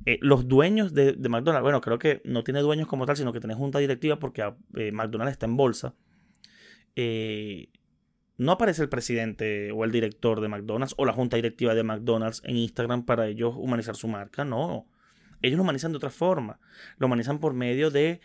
Eh, 0.07 0.19
los 0.23 0.49
dueños 0.49 0.95
de, 0.95 1.15
McDonald's, 1.29 1.63
bueno, 1.63 1.81
creo 1.81 1.99
que 1.99 2.23
no 2.25 2.43
tiene 2.43 2.61
dueños 2.61 2.89
como 2.89 3.07
tal, 3.07 3.17
sino 3.17 3.33
que 3.33 3.41
tiene 3.41 3.55
junta 3.55 3.79
directiva 3.79 4.19
porque 4.19 4.43
eh, 4.77 4.93
McDonald's 4.93 5.33
está 5.33 5.47
en 5.47 5.57
bolsa. 5.57 5.95
Eh, 6.97 7.69
no 8.39 8.53
aparece 8.53 8.83
el 8.83 8.89
presidente 8.89 9.71
o 9.73 9.85
el 9.85 9.93
director 9.93 10.41
de 10.41 10.49
McDonald's 10.49 10.95
o 10.97 11.05
la 11.05 11.13
junta 11.13 11.37
directiva 11.37 11.75
de 11.75 11.83
McDonald's 11.83 12.43
en 12.45 12.57
Instagram 12.57 13.05
para 13.05 13.29
ellos 13.29 13.55
humanizar 13.57 13.97
su 13.97 14.09
marca, 14.09 14.45
no. 14.45 14.87
Ellos 15.43 15.57
lo 15.57 15.63
humanizan 15.63 15.93
de 15.93 15.99
otra 15.99 16.11
forma. 16.11 16.59
Lo 16.99 17.07
humanizan 17.07 17.39
por 17.39 17.55
medio 17.55 17.91
de, 17.91 18.21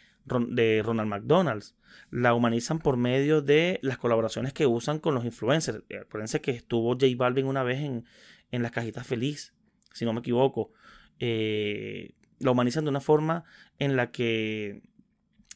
de 0.49 0.81
Ronald 0.83 1.09
McDonald's. 1.09 1.75
La 2.11 2.33
humanizan 2.33 2.79
por 2.79 2.97
medio 2.97 3.41
de 3.41 3.79
las 3.81 3.97
colaboraciones 3.97 4.53
que 4.53 4.65
usan 4.65 4.99
con 4.99 5.15
los 5.15 5.25
influencers. 5.25 5.83
Acuérdense 6.01 6.41
que 6.41 6.51
estuvo 6.51 6.91
J 6.93 7.07
Balvin 7.17 7.45
una 7.45 7.63
vez 7.63 7.79
en, 7.79 8.05
en 8.51 8.63
las 8.63 8.71
cajitas 8.71 9.07
feliz, 9.07 9.53
si 9.93 10.05
no 10.05 10.13
me 10.13 10.19
equivoco. 10.19 10.71
Eh, 11.19 12.15
lo 12.39 12.51
humanizan 12.51 12.83
de 12.83 12.89
una 12.89 13.01
forma 13.01 13.43
en 13.79 13.95
la 13.95 14.11
que 14.11 14.81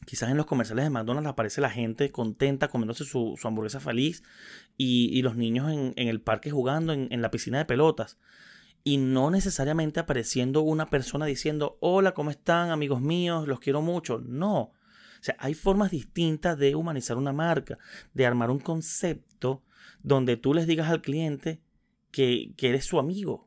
quizás 0.06 0.30
en 0.30 0.36
los 0.36 0.46
comerciales 0.46 0.84
de 0.84 0.90
McDonald's 0.90 1.28
aparece 1.28 1.60
la 1.60 1.70
gente 1.70 2.10
contenta 2.10 2.68
comiéndose 2.68 3.04
su, 3.04 3.38
hamburguesa 3.44 3.80
feliz 3.80 4.22
y, 4.76 5.20
los 5.22 5.36
niños 5.36 5.70
en, 5.70 5.94
el 5.96 6.20
parque 6.20 6.50
jugando 6.50 6.92
en, 6.92 7.08
en, 7.10 7.22
la 7.22 7.30
piscina 7.30 7.58
de 7.58 7.66
pelotas. 7.66 8.18
Y 8.82 8.96
no 8.96 9.30
necesariamente 9.30 10.00
apareciendo 10.00 10.62
una 10.62 10.88
persona 10.88 11.26
diciendo, 11.26 11.76
hola, 11.80 12.12
¿cómo 12.12 12.30
están 12.30 12.70
amigos 12.70 13.02
míos? 13.02 13.46
Los 13.46 13.60
quiero 13.60 13.82
mucho. 13.82 14.22
No. 14.24 14.60
O 15.20 15.22
sea, 15.22 15.36
hay 15.38 15.52
formas 15.52 15.90
distintas 15.90 16.56
de 16.58 16.74
humanizar 16.74 17.18
una 17.18 17.34
marca, 17.34 17.78
de 18.14 18.24
armar 18.24 18.50
un 18.50 18.58
concepto 18.58 19.62
donde 20.02 20.38
tú 20.38 20.54
les 20.54 20.66
digas 20.66 20.88
al 20.88 21.02
cliente 21.02 21.60
que, 22.10 22.54
que 22.56 22.70
eres 22.70 22.86
su 22.86 22.98
amigo. 22.98 23.46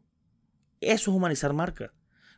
Eso 0.81 1.09
es 1.09 1.17
humanizar 1.17 1.51
marca. 1.53 1.93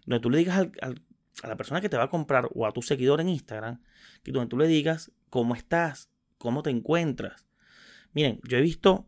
Donde 0.05 0.21
tú 0.21 0.29
le 0.29 0.37
digas 0.37 0.57
al, 0.81 1.01
a 1.43 1.47
la 1.47 1.57
persona 1.57 1.81
que 1.81 1.89
te 1.89 1.97
va 1.97 2.03
a 2.03 2.09
comprar 2.09 2.49
o 2.53 2.65
a 2.65 2.71
tu 2.71 2.81
seguidor 2.81 3.21
en 3.21 3.29
Instagram, 3.29 3.81
que 4.23 4.31
donde 4.31 4.49
tú 4.49 4.57
le 4.57 4.67
digas 4.67 5.11
cómo 5.29 5.55
estás, 5.55 6.09
cómo 6.37 6.63
te 6.63 6.69
encuentras. 6.69 7.45
Miren, 8.13 8.39
yo 8.47 8.57
he 8.57 8.61
visto 8.61 9.07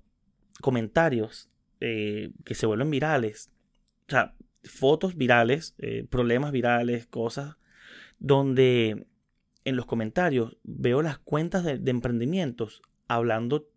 comentarios 0.62 1.50
eh, 1.80 2.32
que 2.44 2.56
se 2.56 2.66
vuelven 2.66 2.90
virales, 2.90 3.52
o 4.08 4.12
sea, 4.12 4.36
fotos 4.64 5.16
virales, 5.16 5.76
eh, 5.78 6.06
problemas 6.10 6.52
virales, 6.52 7.08
cosas, 7.08 7.58
donde 8.20 9.08
en 9.64 9.76
los 9.76 9.86
comentarios 9.86 10.58
veo 10.64 11.02
las 11.02 11.20
cuentas 11.20 11.64
de, 11.64 11.80
emprendimientos 11.90 12.82
hablando 13.08 13.70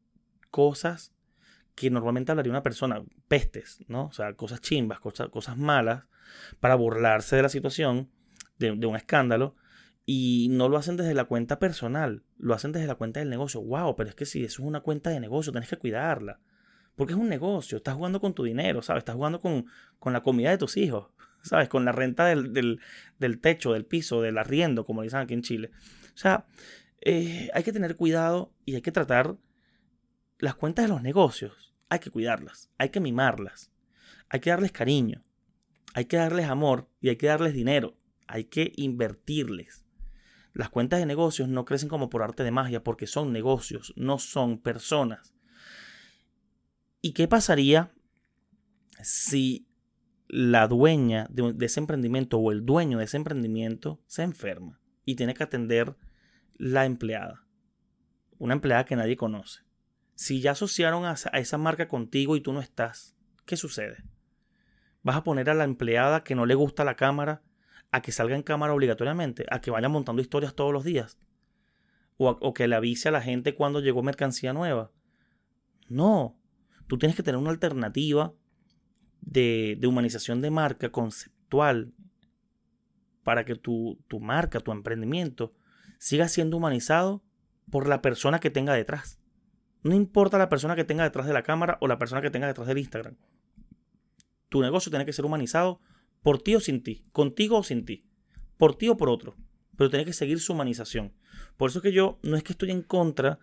cosas 0.50 1.12
que 1.81 1.90
normalmente 1.90 2.31
hablaría 2.31 2.53
una 2.53 2.62
persona, 2.62 3.03
pestes, 3.27 3.79
¿no? 3.88 4.07
O 4.07 4.12
sea, 4.12 4.35
cosas 4.35 4.61
chimbas, 4.61 5.01
cosas, 5.01 5.31
cosas 5.31 5.57
malas, 5.57 6.05
para 6.61 6.75
burlarse 6.75 7.37
de 7.37 7.43
la 7.43 7.49
situación 7.49 8.11
de, 8.59 8.73
un 8.73 8.97
escándalo 8.97 9.57
y 10.05 10.49
no 10.51 10.69
lo 10.69 10.77
hacen 10.77 10.99
desde 10.99 11.14
la 11.14 11.25
cuenta 11.25 11.59
personal, 11.59 12.23
lo 12.37 12.53
hacen 12.53 12.73
desde 12.73 12.87
la 12.87 12.97
cuenta 12.97 13.21
del 13.21 13.31
negocio. 13.31 13.62
¡Wow! 13.62 13.97
Pero 13.97 14.11
es 14.11 14.14
que 14.14 14.27
si 14.27 14.45
eso 14.45 14.62
es 14.62 14.69
una 14.69 14.81
cuenta 14.81 15.09
de 15.09 15.21
negocio, 15.21 15.53
tienes 15.53 15.71
que 15.71 15.79
cuidarla. 15.79 16.38
Porque 16.97 17.14
es 17.14 17.19
un 17.19 17.31
negocio, 17.31 17.79
estás 17.79 17.95
jugando 17.95 18.21
con 18.21 18.35
tu 18.35 18.45
dinero, 18.45 18.83
¿sabes? 18.83 19.01
Estás 19.01 19.14
jugando 19.14 19.40
con, 19.40 19.64
con 19.99 20.12
la 20.12 20.23
comida 20.23 20.51
de 20.51 20.59
tus 20.59 20.77
hijos, 20.77 21.09
¿sabes? 21.43 21.71
Con 21.71 21.87
la 21.87 21.93
renta 21.93 22.27
del, 22.27 22.53
del, 22.53 23.40
techo, 23.40 23.73
del 23.73 23.87
piso, 23.87 24.21
del 24.21 24.37
arriendo, 24.37 24.85
como 24.85 25.01
dicen 25.01 25.21
aquí 25.21 25.33
en 25.33 25.43
Chile. 25.43 25.71
O 26.14 26.19
sea, 26.19 26.45
eh, 27.01 27.49
hay 27.55 27.62
que 27.62 27.73
tener 27.73 27.97
cuidado 27.97 28.53
y 28.66 28.75
hay 28.75 28.83
que 28.83 28.93
tratar 28.93 29.37
las 30.40 30.55
cuentas 30.55 30.85
de 30.85 30.88
los 30.90 31.03
negocios. 31.03 31.69
Hay 31.90 31.98
que 31.98 32.11
cuidarlas, 32.11 32.70
hay 32.79 32.88
que 32.88 33.00
mimarlas, 33.00 33.70
hay 34.31 34.40
que 34.40 34.50
darles 34.50 34.72
cariño, 34.72 35.22
hay 35.92 36.07
que 36.07 36.16
darles 36.16 36.46
amor 36.46 36.88
y 37.00 37.11
hay 37.11 37.16
que 37.16 37.26
darles 37.26 37.53
dinero 37.53 38.00
hay 38.31 38.44
que 38.44 38.72
invertirles. 38.76 39.85
Las 40.53 40.70
cuentas 40.70 41.00
de 41.00 41.07
negocios 41.07 41.48
no 41.48 41.64
crecen 41.64 41.88
como 41.88 42.11
por 42.11 42.22
arte 42.22 42.44
de 42.44 42.53
magia 42.53 42.83
porque 42.85 43.07
son 43.09 43.33
negocios, 43.33 43.92
no 43.96 44.18
son 44.18 44.59
personas. 44.61 45.35
¿Y 47.03 47.12
qué 47.12 47.26
pasaría 47.26 47.92
si 49.03 49.66
la 50.29 50.68
dueña 50.68 51.26
de, 51.29 51.55
ese 51.64 51.81
emprendimiento 51.81 52.38
o 52.38 52.53
el 52.53 52.64
dueño 52.64 52.98
de 52.98 53.05
ese 53.05 53.16
emprendimiento 53.16 54.00
se 54.07 54.22
enferma 54.22 54.81
y 55.05 55.16
tiene 55.16 55.35
que 55.35 55.42
atender 55.42 55.96
la 56.57 56.85
empleada? 56.85 57.44
Una 58.38 58.55
empleada 58.55 58.85
que 58.85 58.96
nadie 58.96 59.16
conoce. 59.16 59.62
Si 60.20 60.42
ya 60.42 60.50
asociaron 60.50 61.06
a 61.06 61.14
esa 61.14 61.56
marca 61.56 61.88
contigo 61.88 62.37
y 62.37 62.42
tú 62.42 62.52
no 62.52 62.61
estás, 62.61 63.16
¿qué 63.46 63.56
sucede? 63.56 64.04
¿Vas 65.02 65.16
a 65.16 65.24
poner 65.24 65.48
a 65.48 65.54
la 65.54 65.64
empleada 65.64 66.24
que 66.24 66.35
no 66.35 66.44
le 66.44 66.54
gusta 66.54 66.85
la 66.85 66.94
cámara 66.94 67.40
a 67.90 68.02
que 68.02 68.12
salga 68.12 68.37
en 68.37 68.42
cámara 68.42 68.74
obligatoriamente, 68.74 69.46
a 69.50 69.62
que 69.62 69.70
vaya 69.70 69.88
montando 69.88 70.20
historias 70.20 70.54
todos 70.54 70.74
los 70.74 70.85
días, 70.85 71.16
o, 72.18 72.52
que 72.52 72.68
le 72.68 72.76
avise 72.76 73.09
a 73.09 73.12
la 73.12 73.22
gente 73.22 73.54
cuando 73.54 73.80
llegó 73.80 74.02
mercancía 74.02 74.52
nueva. 74.52 74.90
No, 75.88 76.37
tú 76.87 76.98
tienes 76.98 77.16
que 77.16 77.22
tener 77.22 77.38
una 77.38 77.48
alternativa 77.48 78.35
de, 79.22 79.80
humanización 79.85 80.42
de 80.42 80.50
marca 80.50 80.92
conceptual 80.92 81.94
para 83.24 83.46
que 83.46 83.54
tu, 83.54 83.98
tu 84.06 84.20
marca, 84.20 84.61
tu 84.61 84.70
emprendimiento, 84.70 85.54
siga 85.96 86.28
siendo 86.28 86.59
humanizado 86.59 87.24
por 87.70 87.88
la 87.88 88.02
persona 88.02 88.38
que 88.38 88.50
tenga 88.50 88.74
detrás. 88.74 89.16
No 89.83 89.95
importa 89.95 90.38
la 90.38 90.49
persona 90.49 90.77
que 90.77 90.85
tenga 90.85 91.05
detrás 91.05 91.27
de 91.27 91.33
la 91.33 91.43
cámara 91.43 91.79
o 91.81 91.88
la 91.88 91.99
persona 91.99 92.23
que 92.23 92.31
tenga 92.31 92.47
detrás 92.47 92.69
del 92.69 92.79
Instagram. 92.79 93.16
Tu 94.49 94.61
negocio 94.61 94.90
tiene 94.90 95.07
que 95.07 95.12
ser 95.12 95.25
humanizado 95.25 95.81
por 96.23 96.43
ti 96.43 96.55
o 96.55 96.61
sin 96.61 96.83
ti, 96.83 97.07
contigo 97.12 97.59
o 97.59 97.62
sin 97.62 97.85
ti, 97.85 98.05
por 98.59 98.77
ti 98.77 98.88
o 98.88 98.97
por 98.97 99.09
otro, 99.09 99.37
pero 99.77 99.90
tiene 99.90 100.05
que 100.05 100.12
seguir 100.12 100.40
su 100.40 100.53
humanización. 100.53 101.14
Por 101.57 101.71
eso 101.71 101.81
que 101.81 101.93
yo 101.93 102.19
no 102.23 102.37
es 102.37 102.43
que 102.43 102.53
estoy 102.53 102.71
en 102.71 102.83
contra 102.83 103.38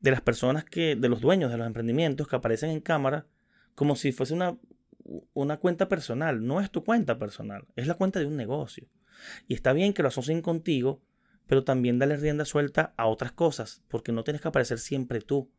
de 0.00 0.10
las 0.10 0.20
personas 0.20 0.64
que, 0.64 0.96
de 0.96 1.08
los 1.08 1.20
dueños 1.20 1.50
de 1.50 1.58
los 1.58 1.66
emprendimientos 1.66 2.26
que 2.26 2.36
aparecen 2.36 2.70
en 2.70 2.80
cámara 2.80 3.26
como 3.74 3.96
si 3.96 4.12
fuese 4.12 4.34
una, 4.34 4.58
una 5.34 5.58
cuenta 5.58 5.88
personal. 5.88 6.44
No 6.44 6.60
es 6.60 6.70
tu 6.70 6.84
cuenta 6.84 7.18
personal, 7.18 7.66
es 7.76 7.86
la 7.86 7.94
cuenta 7.94 8.18
de 8.18 8.26
un 8.26 8.36
negocio. 8.36 8.88
Y 9.46 9.54
está 9.54 9.72
bien 9.72 9.92
que 9.92 10.02
lo 10.02 10.08
asocien 10.08 10.42
contigo, 10.42 11.02
pero 11.46 11.64
también 11.64 11.98
dale 11.98 12.16
rienda 12.16 12.44
suelta 12.44 12.94
a 12.96 13.06
otras 13.06 13.32
cosas, 13.32 13.82
porque 13.88 14.12
no 14.12 14.24
tienes 14.24 14.42
que 14.42 14.48
aparecer 14.48 14.78
siempre 14.78 15.20
tú. 15.20 15.50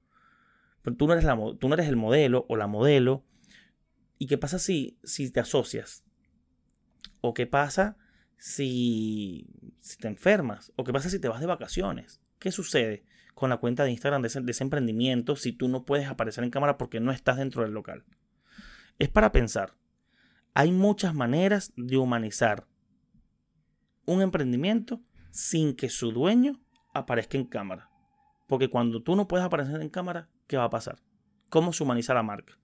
Tú 0.95 1.07
no 1.07 1.13
eres, 1.13 1.25
la, 1.25 1.33
el 1.33 1.95
modelo 1.95 2.45
o 2.47 2.55
la 2.55 2.67
modelo. 2.67 3.25
¿Y 4.17 4.27
qué 4.27 4.37
pasa 4.37 4.59
si, 4.59 4.97
si 5.03 5.29
te 5.31 5.39
asocias? 5.39 6.03
¿O 7.21 7.33
qué 7.33 7.45
pasa 7.45 7.97
si, 8.37 9.47
te 9.99 10.07
enfermas? 10.07 10.71
¿O 10.75 10.83
qué 10.83 10.93
pasa 10.93 11.09
si 11.09 11.19
te 11.19 11.27
vas 11.27 11.41
de 11.41 11.47
vacaciones? 11.47 12.21
¿Qué 12.39 12.51
sucede 12.51 13.03
con 13.33 13.49
la 13.49 13.57
cuenta 13.57 13.83
de 13.83 13.91
Instagram 13.91 14.21
de 14.21 14.27
ese, 14.27 14.63
emprendimiento 14.63 15.35
si 15.35 15.51
tú 15.51 15.67
no 15.67 15.83
puedes 15.83 16.07
aparecer 16.07 16.43
en 16.43 16.51
cámara 16.51 16.77
porque 16.77 16.99
no 16.99 17.11
estás 17.11 17.37
dentro 17.37 17.63
del 17.63 17.73
local? 17.73 18.05
Es 18.99 19.09
para 19.09 19.31
pensar. 19.31 19.75
Hay 20.53 20.71
muchas 20.71 21.13
maneras 21.13 21.73
de 21.75 21.97
humanizar 21.97 22.65
un 24.05 24.21
emprendimiento 24.21 25.01
sin 25.31 25.75
que 25.75 25.89
su 25.89 26.11
dueño 26.11 26.59
aparezca 26.93 27.37
en 27.37 27.45
cámara. 27.45 27.89
Porque 28.47 28.69
cuando 28.69 29.03
tú 29.03 29.15
no 29.15 29.27
puedes 29.27 29.45
aparecer 29.45 29.81
en 29.81 29.89
cámara, 29.89 30.29
¿qué 30.47 30.57
va 30.57 30.65
a 30.65 30.69
pasar? 30.69 31.01
¿Cómo 31.49 31.73
se 31.73 31.83
humaniza 31.83 32.13
la 32.13 32.23
marca? 32.23 32.57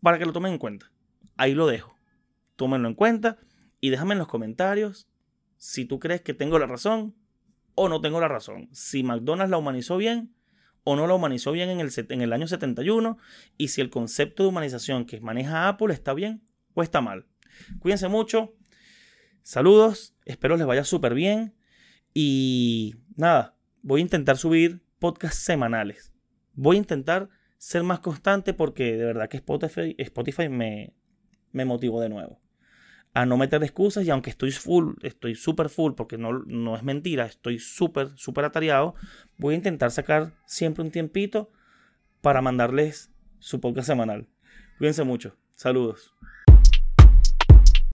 Para 0.00 0.18
que 0.18 0.26
lo 0.26 0.32
tomen 0.32 0.52
en 0.52 0.58
cuenta. 0.58 0.90
Ahí 1.36 1.54
lo 1.54 1.66
dejo 1.66 1.94
tómenlo 2.56 2.88
en 2.88 2.94
cuenta 2.94 3.38
y 3.80 3.90
déjame 3.90 4.12
en 4.12 4.18
los 4.18 4.28
comentarios 4.28 5.08
si 5.56 5.84
tú 5.84 5.98
crees 5.98 6.20
que 6.20 6.34
tengo 6.34 6.58
la 6.58 6.66
razón 6.66 7.14
o 7.74 7.88
no 7.88 8.00
tengo 8.00 8.20
la 8.20 8.28
razón. 8.28 8.68
Si 8.72 9.02
McDonald's 9.02 9.50
la 9.50 9.58
humanizó 9.58 9.96
bien 9.96 10.34
o 10.84 10.96
no 10.96 11.06
la 11.06 11.14
humanizó 11.14 11.52
bien 11.52 11.70
en 11.70 11.80
el, 11.80 11.90
en 11.96 12.22
el 12.22 12.32
año 12.32 12.46
71 12.46 13.18
y 13.56 13.68
si 13.68 13.80
el 13.80 13.90
concepto 13.90 14.42
de 14.42 14.50
humanización 14.50 15.06
que 15.06 15.20
maneja 15.20 15.68
Apple 15.68 15.92
está 15.92 16.14
bien 16.14 16.42
o 16.74 16.82
está 16.82 17.00
mal. 17.00 17.26
Cuídense 17.78 18.08
mucho. 18.08 18.54
Saludos, 19.42 20.14
espero 20.24 20.56
les 20.56 20.66
vaya 20.66 20.84
súper 20.84 21.14
bien. 21.14 21.54
Y 22.12 22.96
nada, 23.16 23.56
voy 23.82 24.00
a 24.00 24.02
intentar 24.02 24.36
subir 24.36 24.83
podcasts 24.98 25.42
semanales. 25.42 26.12
Voy 26.54 26.76
a 26.76 26.80
intentar 26.80 27.28
ser 27.58 27.82
más 27.82 28.00
constante 28.00 28.54
porque 28.54 28.96
de 28.96 29.04
verdad 29.04 29.28
que 29.28 29.38
Spotify, 29.38 29.94
Spotify 29.98 30.48
me, 30.48 30.94
me 31.52 31.64
motivó 31.64 32.00
de 32.00 32.08
nuevo 32.08 32.40
a 33.14 33.24
no 33.26 33.36
meter 33.36 33.62
excusas 33.62 34.04
y 34.04 34.10
aunque 34.10 34.30
estoy 34.30 34.50
full, 34.50 34.94
estoy 35.02 35.36
súper 35.36 35.68
full 35.68 35.92
porque 35.94 36.18
no, 36.18 36.40
no 36.46 36.76
es 36.76 36.82
mentira, 36.82 37.26
estoy 37.26 37.60
súper, 37.60 38.10
súper 38.16 38.44
atareado, 38.44 38.96
voy 39.38 39.54
a 39.54 39.56
intentar 39.56 39.92
sacar 39.92 40.32
siempre 40.46 40.82
un 40.82 40.90
tiempito 40.90 41.50
para 42.20 42.42
mandarles 42.42 43.12
su 43.38 43.60
podcast 43.60 43.86
semanal. 43.86 44.28
Cuídense 44.78 45.04
mucho. 45.04 45.36
Saludos. 45.54 46.12